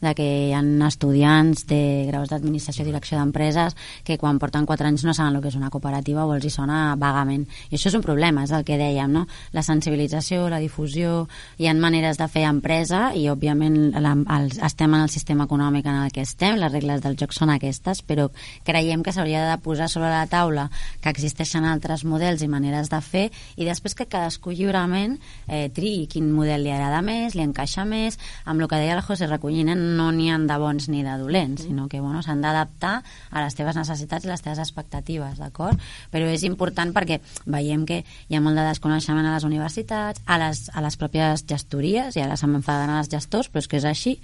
de 0.00 0.14
que 0.16 0.28
hi 0.50 0.52
ha 0.54 0.62
estudiants 0.86 1.66
de 1.70 2.06
graus 2.10 2.30
d'administració 2.30 2.84
i 2.84 2.90
direcció 2.90 3.18
d'empreses 3.18 3.76
que 4.04 4.18
quan 4.18 4.38
porten 4.38 4.66
4 4.66 4.90
anys 4.90 5.04
no 5.06 5.14
saben 5.14 5.36
el 5.36 5.42
que 5.42 5.50
és 5.52 5.58
una 5.58 5.70
cooperativa 5.70 6.26
o 6.26 6.34
els 6.34 6.44
hi 6.44 6.52
sona 6.52 6.96
vagament. 7.00 7.46
I 7.70 7.76
això 7.78 7.90
és 7.90 7.98
un 7.98 8.04
problema, 8.04 8.44
és 8.44 8.54
el 8.54 8.64
que 8.66 8.78
dèiem, 8.80 9.10
no? 9.12 9.26
La 9.56 9.64
sensibilització, 9.66 10.48
la 10.52 10.60
difusió, 10.62 11.26
hi 11.58 11.68
ha 11.68 11.74
maneres 11.74 12.18
de 12.20 12.28
fer 12.28 12.44
empresa 12.48 13.10
i 13.16 13.28
òbviament 13.32 13.96
la, 14.00 14.14
el, 14.36 14.50
estem 14.66 14.94
en 14.94 15.06
el 15.06 15.12
sistema 15.12 15.46
econòmic 15.48 15.86
en 15.86 16.02
el 16.04 16.12
que 16.14 16.24
estem, 16.26 16.58
les 16.60 16.72
regles 16.72 17.02
del 17.04 17.16
joc 17.18 17.34
són 17.40 17.52
aquestes, 17.52 18.04
però 18.06 18.28
creiem 18.66 19.02
que 19.02 19.14
s'hauria 19.16 19.46
de 19.48 19.56
posar 19.64 19.88
sobre 19.90 20.12
la 20.12 20.26
taula 20.30 20.68
que 21.00 21.10
existeixen 21.12 21.64
altres 21.64 22.04
models 22.04 22.44
i 22.44 22.50
maneres 22.52 22.92
de 22.92 23.00
fer 23.04 23.26
i 23.56 23.66
després 23.68 23.96
que 23.96 24.08
cadascú 24.10 24.52
lliurement 24.54 25.16
eh, 25.48 25.68
triï 25.74 26.06
quin 26.10 26.30
model 26.34 26.64
li 26.64 26.72
agrada 26.74 27.00
més, 27.04 27.34
li 27.34 27.44
encaixa 27.44 27.86
més, 27.88 28.18
amb 28.44 28.60
el 28.60 28.68
que 28.70 28.80
deia 28.80 28.96
el 28.96 29.04
José 29.06 29.28
Recollina 29.30 29.76
no 29.78 30.10
n'hi 30.14 30.30
han 30.32 30.46
de 30.50 30.58
bons 30.60 30.88
ni 30.92 31.02
de 31.06 31.16
dolents, 31.20 31.64
sinó 31.66 31.88
que 31.88 32.00
bueno, 32.00 32.22
s'han 32.22 32.42
d'adaptar 32.44 33.00
a 33.30 33.44
les 33.44 33.56
teves 33.56 33.78
necessitats 33.78 34.26
i 34.26 34.30
les 34.30 34.44
teves 34.44 34.60
expectatives, 34.62 35.38
d'acord? 35.40 35.80
Però 36.12 36.28
és 36.30 36.44
important 36.48 36.92
perquè 36.96 37.20
veiem 37.46 37.86
que 37.88 38.02
hi 38.02 38.36
ha 38.36 38.42
molt 38.44 38.58
de 38.58 38.66
desconeixement 38.68 39.26
a 39.26 39.34
les 39.34 39.46
universitats, 39.48 40.22
a 40.26 40.38
les, 40.42 40.66
a 40.74 40.84
les 40.84 40.98
pròpies 41.00 41.46
gestories, 41.48 42.16
i 42.16 42.24
ara 42.24 42.38
s'enfaden 42.40 42.96
els 42.98 43.10
gestors, 43.12 43.50
però 43.50 43.64
és 43.64 43.70
que 43.70 43.80
és 43.80 43.88
així, 43.88 44.16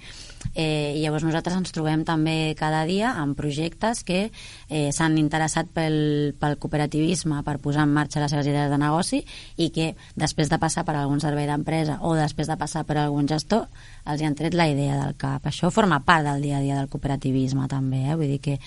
eh, 0.53 0.93
i 0.97 1.03
llavors 1.03 1.25
nosaltres 1.27 1.57
ens 1.57 1.73
trobem 1.75 2.03
també 2.07 2.55
cada 2.59 2.83
dia 2.89 3.13
amb 3.21 3.37
projectes 3.37 4.03
que 4.07 4.27
eh, 4.27 4.89
s'han 4.95 5.17
interessat 5.21 5.69
pel, 5.73 6.35
pel 6.39 6.57
cooperativisme 6.61 7.43
per 7.45 7.57
posar 7.63 7.85
en 7.87 7.93
marxa 7.95 8.21
les 8.23 8.33
seves 8.33 8.49
idees 8.49 8.71
de 8.71 8.81
negoci 8.81 9.23
i 9.57 9.69
que 9.75 9.93
després 10.15 10.51
de 10.51 10.59
passar 10.61 10.85
per 10.87 10.97
algun 10.97 11.21
servei 11.23 11.47
d'empresa 11.49 11.99
o 12.01 12.15
després 12.17 12.49
de 12.49 12.57
passar 12.59 12.85
per 12.87 12.99
algun 13.01 13.29
gestor 13.29 13.67
els 14.07 14.21
hi 14.21 14.27
han 14.27 14.37
tret 14.37 14.55
la 14.55 14.69
idea 14.69 14.97
del 14.99 15.17
cap. 15.19 15.45
Això 15.47 15.71
forma 15.73 15.99
part 16.05 16.25
del 16.27 16.45
dia 16.45 16.59
a 16.59 16.63
dia 16.63 16.77
del 16.79 16.89
cooperativisme 16.91 17.67
també, 17.71 18.05
eh? 18.07 18.15
vull 18.15 18.31
dir 18.37 18.41
que 18.43 18.59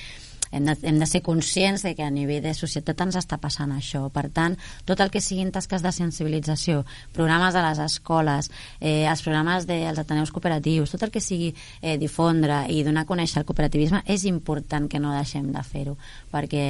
hem 0.51 0.67
de, 0.67 0.77
hem 0.83 0.99
de 0.99 1.07
ser 1.07 1.23
conscients 1.23 1.85
de 1.87 1.95
que 1.95 2.05
a 2.05 2.11
nivell 2.11 2.43
de 2.45 2.55
societat 2.55 3.01
ens 3.05 3.19
està 3.21 3.39
passant 3.41 3.73
això. 3.75 4.07
Per 4.13 4.27
tant, 4.35 4.57
tot 4.89 5.01
el 5.01 5.11
que 5.11 5.23
siguin 5.23 5.53
tasques 5.55 5.83
de 5.83 5.93
sensibilització, 5.95 6.85
programes 7.17 7.55
a 7.55 7.65
les 7.69 7.83
escoles, 7.85 8.51
eh, 8.81 9.07
els 9.07 9.23
programes 9.27 9.67
dels 9.71 9.99
ateneus 10.03 10.33
cooperatius, 10.35 10.95
tot 10.95 11.07
el 11.07 11.15
que 11.15 11.23
sigui 11.25 11.53
eh, 11.81 11.97
difondre 12.01 12.65
i 12.69 12.83
donar 12.87 13.05
a 13.07 13.11
conèixer 13.11 13.43
el 13.43 13.49
cooperativisme, 13.49 14.03
és 14.07 14.27
important 14.29 14.89
que 14.91 15.03
no 15.03 15.15
deixem 15.15 15.51
de 15.55 15.63
fer-ho, 15.67 15.97
perquè 16.33 16.65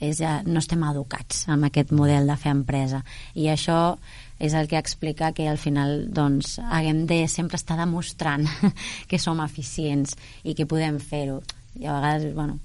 és, 0.00 0.18
ja, 0.20 0.40
no 0.46 0.60
estem 0.60 0.82
educats 0.88 1.46
amb 1.52 1.68
aquest 1.68 1.92
model 1.96 2.28
de 2.28 2.36
fer 2.40 2.52
empresa. 2.52 3.02
I 3.34 3.50
això 3.52 3.96
és 4.38 4.52
el 4.52 4.68
que 4.68 4.78
explica 4.78 5.32
que 5.32 5.48
al 5.48 5.58
final 5.58 6.12
doncs, 6.12 6.58
haguem 6.60 7.06
de 7.08 7.22
sempre 7.28 7.56
estar 7.56 7.78
demostrant 7.80 8.44
que 9.08 9.18
som 9.18 9.40
eficients 9.44 10.16
i 10.44 10.54
que 10.54 10.68
podem 10.68 11.00
fer-ho. 11.00 11.40
I 11.76 11.88
a 11.88 11.96
vegades, 11.96 12.34
bueno, 12.34 12.58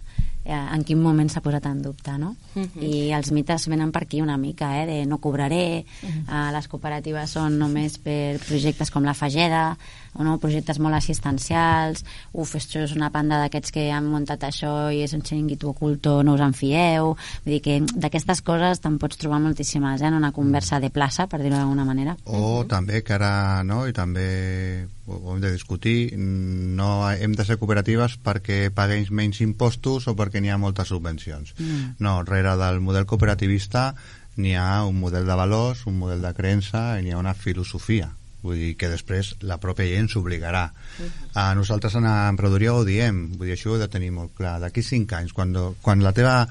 eh, 0.43 0.53
en 0.75 0.83
quin 0.83 0.99
moment 1.01 1.29
s'ha 1.29 1.41
posat 1.43 1.65
en 1.69 1.81
dubte, 1.81 2.17
no? 2.17 2.35
Uh 2.55 2.61
mhm. 2.61 2.69
-huh. 2.75 2.83
I 2.83 3.11
els 3.13 3.31
mites 3.31 3.67
venen 3.67 3.91
per 3.91 4.03
aquí 4.03 4.21
una 4.21 4.37
mica, 4.37 4.81
eh, 4.81 4.85
de 4.85 5.05
no 5.05 5.17
cobraré, 5.17 5.85
uh 6.03 6.09
-huh. 6.09 6.49
eh, 6.49 6.51
les 6.51 6.67
cooperatives 6.67 7.29
són 7.29 7.57
només 7.57 7.97
per 7.97 8.39
projectes 8.39 8.91
com 8.91 9.03
la 9.03 9.13
Fageda, 9.13 9.77
o 10.13 10.23
no, 10.23 10.37
projectes 10.41 10.79
molt 10.83 10.97
assistencials, 10.97 12.03
uf, 12.33 12.55
això 12.57 12.83
és 12.83 12.95
una 12.95 13.11
panda 13.13 13.39
d'aquests 13.41 13.71
que 13.71 13.87
han 13.93 14.09
muntat 14.11 14.43
això 14.47 14.91
i 14.91 15.01
és 15.05 15.13
un 15.15 15.23
xiringuito 15.23 15.71
oculto, 15.71 16.19
no 16.23 16.35
us 16.35 16.43
en 16.43 16.55
fieu, 16.57 17.13
vull 17.45 17.53
dir 17.55 17.61
que 17.63 17.79
d'aquestes 17.93 18.43
coses 18.45 18.83
te'n 18.83 18.97
pots 19.01 19.19
trobar 19.21 19.41
moltíssimes, 19.43 20.01
eh, 20.01 20.09
en 20.11 20.19
una 20.19 20.33
conversa 20.35 20.79
de 20.79 20.91
plaça, 20.91 21.27
per 21.27 21.41
dir-ho 21.41 21.55
d'alguna 21.55 21.85
manera. 21.85 22.17
O 22.25 22.37
uh 22.37 22.63
-huh. 22.63 22.67
també 22.67 23.03
que 23.03 23.13
ara, 23.13 23.63
no, 23.63 23.87
i 23.87 23.93
també 23.93 24.87
ho 25.07 25.33
hem 25.35 25.41
de 25.41 25.51
discutir, 25.51 26.15
no 26.17 27.09
hem 27.09 27.33
de 27.33 27.45
ser 27.45 27.57
cooperatives 27.57 28.19
perquè 28.23 28.69
paguem 28.71 29.05
menys 29.09 29.41
impostos 29.41 30.07
o 30.07 30.15
perquè 30.15 30.41
n'hi 30.41 30.49
ha 30.49 30.57
moltes 30.57 30.87
subvencions. 30.87 31.53
Mm. 31.57 31.95
No, 31.99 32.23
darrere 32.23 32.55
del 32.57 32.79
model 32.79 33.05
cooperativista 33.05 33.95
n'hi 34.37 34.55
ha 34.55 34.85
un 34.85 34.99
model 34.99 35.25
de 35.25 35.35
valors, 35.35 35.85
un 35.85 35.97
model 35.99 36.21
de 36.21 36.33
creença 36.33 36.99
i 36.99 37.03
n'hi 37.03 37.11
ha 37.11 37.17
una 37.17 37.33
filosofia 37.33 38.15
vull 38.41 38.57
dir 38.57 38.73
que 38.79 38.89
després 38.89 39.35
la 39.47 39.59
pròpia 39.61 39.89
gent 39.95 40.09
s'obligarà. 40.09 40.65
Uh 40.71 41.05
-huh. 41.05 41.29
a 41.33 41.55
nosaltres 41.55 41.95
en 41.95 42.05
emprenedoria 42.05 42.73
ho 42.73 42.83
diem 42.85 43.37
vull 43.37 43.47
dir, 43.47 43.55
això 43.55 43.71
ho 43.71 43.75
he 43.75 43.79
de 43.79 43.87
tenir 43.87 44.11
molt 44.11 44.33
clar. 44.35 44.59
D'aquí 44.59 44.83
cinc 44.83 45.13
anys, 45.13 45.33
quan, 45.33 45.53
quan 45.81 46.03
la 46.03 46.13
teva 46.13 46.47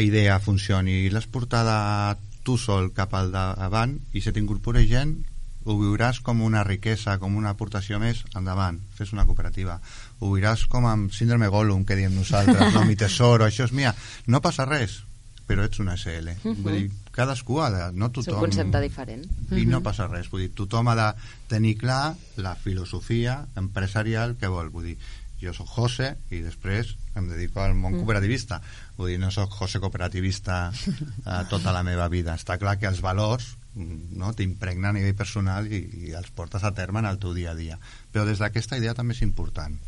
idea 0.00 0.40
funcioni 0.40 1.04
i 1.04 1.10
l'has 1.10 1.26
portada 1.26 2.16
tu 2.42 2.58
sol 2.58 2.92
cap 2.92 3.14
al 3.14 3.32
davant 3.32 3.98
i 4.12 4.20
si 4.20 4.32
t'incorpora 4.32 4.82
gent 4.86 5.24
ho 5.64 5.78
viuràs 5.80 6.20
com 6.20 6.42
una 6.44 6.62
riquesa, 6.62 7.16
com 7.18 7.36
una 7.36 7.54
aportació 7.54 7.98
més 7.98 8.24
endavant, 8.36 8.80
fes 8.98 9.14
una 9.16 9.24
cooperativa. 9.24 9.78
Ho 10.20 10.32
viuràs 10.34 10.66
com 10.68 10.84
amb 10.84 11.12
síndrome 11.12 11.48
Gollum 11.48 11.86
que 11.88 11.96
diem 11.96 12.14
nosaltres, 12.14 12.74
no, 12.74 12.84
mi 12.84 12.96
tesoro, 12.96 13.46
això 13.46 13.64
és 13.64 13.72
mia 13.72 13.94
no 14.26 14.42
passa 14.44 14.66
res, 14.68 15.02
però 15.46 15.64
ets 15.64 15.80
una 15.82 15.96
SL 15.96 16.32
uh 16.32 16.36
-huh. 16.42 16.62
vull 16.62 16.72
dir, 16.72 16.90
cadascú 17.12 17.60
ha 17.60 17.70
de 17.70 17.92
no 17.92 18.10
tothom, 18.10 18.34
És 18.34 18.34
un 18.34 18.46
concepte 18.48 18.80
diferent. 18.80 19.26
i 19.52 19.66
no 19.66 19.82
passa 19.82 20.06
res, 20.06 20.30
vull 20.30 20.42
dir, 20.42 20.50
tothom 20.54 20.88
ha 20.88 20.94
de 20.94 21.10
tenir 21.48 21.76
clar 21.78 22.16
la 22.36 22.54
filosofia 22.54 23.46
empresarial 23.56 24.36
que 24.36 24.48
vol, 24.48 24.70
vull 24.70 24.84
dir 24.84 24.98
jo 25.44 25.52
sóc 25.52 25.68
José 25.68 26.16
i 26.30 26.40
després 26.40 26.96
em 27.14 27.28
dedico 27.28 27.60
al 27.60 27.74
món 27.74 27.98
cooperativista. 27.98 28.60
Vull 28.96 29.12
dir, 29.12 29.18
no 29.20 29.30
sóc 29.30 29.52
José 29.52 29.80
cooperativista 29.82 30.72
eh, 30.72 31.42
tota 31.50 31.72
la 31.72 31.82
meva 31.82 32.08
vida. 32.08 32.34
Està 32.34 32.58
clar 32.58 32.78
que 32.78 32.88
els 32.90 33.02
valors 33.04 33.56
mm, 33.74 34.16
no, 34.18 34.32
t'impregna 34.32 34.88
a 34.88 34.96
nivell 34.96 35.14
personal 35.18 35.70
i, 35.70 35.82
i 36.08 36.14
els 36.16 36.30
portes 36.30 36.64
a 36.64 36.72
terme 36.72 37.00
en 37.00 37.10
el 37.10 37.20
teu 37.22 37.34
dia 37.36 37.52
a 37.52 37.58
dia. 37.58 37.78
Però 38.12 38.24
des 38.24 38.40
d'aquesta 38.42 38.80
idea 38.80 38.94
també 38.94 39.14
és 39.14 39.22
important 39.26 39.78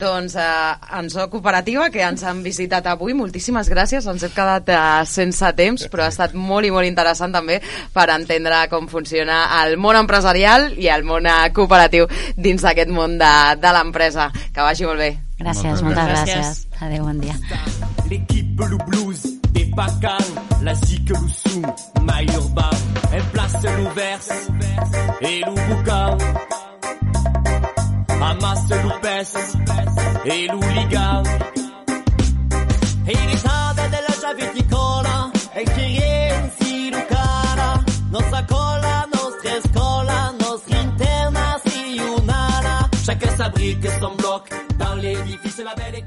Doncs 0.00 0.36
eh, 0.38 0.74
en 0.96 1.08
so 1.10 1.24
cooperativa, 1.28 1.88
que 1.90 2.00
ens 2.06 2.22
han 2.24 2.44
visitat 2.44 2.86
avui, 2.86 3.12
moltíssimes 3.18 3.68
gràcies, 3.68 4.06
ens 4.06 4.22
hem 4.22 4.30
quedat 4.32 4.68
eh, 4.70 4.78
sense 5.10 5.50
temps, 5.58 5.88
però 5.90 6.04
ha 6.06 6.12
estat 6.14 6.32
molt 6.38 6.64
i 6.68 6.70
molt 6.70 6.86
interessant 6.86 7.34
també 7.34 7.58
per 7.92 8.06
entendre 8.14 8.62
com 8.70 8.86
funciona 8.88 9.42
el 9.64 9.74
món 9.82 9.98
empresarial 9.98 10.70
i 10.78 10.86
el 10.94 11.02
món 11.04 11.26
eh, 11.26 11.50
cooperatiu 11.52 12.06
dins 12.36 12.62
d'aquest 12.62 12.94
món 12.94 13.18
de, 13.18 13.32
de 13.60 13.74
l'empresa. 13.76 14.30
Que 14.54 14.62
vagi 14.62 14.86
molt 14.86 15.02
bé. 15.02 15.10
Gràcies, 15.40 15.64
Moltes 15.64 15.82
moltes 15.82 16.08
gràcies. 16.08 16.36
gràcies. 16.36 16.82
Adéu, 16.86 17.04
bon 17.04 17.20
dia. 17.20 17.34
L'équipe 18.08 18.70
Lou 18.70 18.78
Blues 18.86 19.22
des 19.52 19.68
Pacan, 19.76 20.24
la 20.62 20.74
Zique 20.74 21.10
Loussoum, 21.16 21.66
My 22.06 22.24
Urbain, 22.36 22.78
elle 23.12 23.24
place 23.32 23.58
l'Ouvers 23.64 24.30
et 25.20 25.40
l'Ouboucan. 25.40 26.49
Lopez 29.20 29.54
e 30.24 30.46
l'hooligan. 30.46 31.22
Irisata 33.04 33.86
della 33.88 34.14
ciaviticona 34.18 35.30
esperienza 35.52 36.64
lucara, 36.90 37.84
nostra 38.08 38.42
colla, 38.44 39.06
nostra 39.12 39.60
scola, 39.68 40.34
nostra 40.38 40.78
internazionale. 40.78 42.88
Chacun 43.04 43.36
sa 43.36 43.50
brique, 43.50 43.90
son 44.00 44.14
bloc, 44.16 44.48
dans 44.76 44.94
l'édifice 44.94 45.62
la 45.62 45.74
bella. 45.74 45.99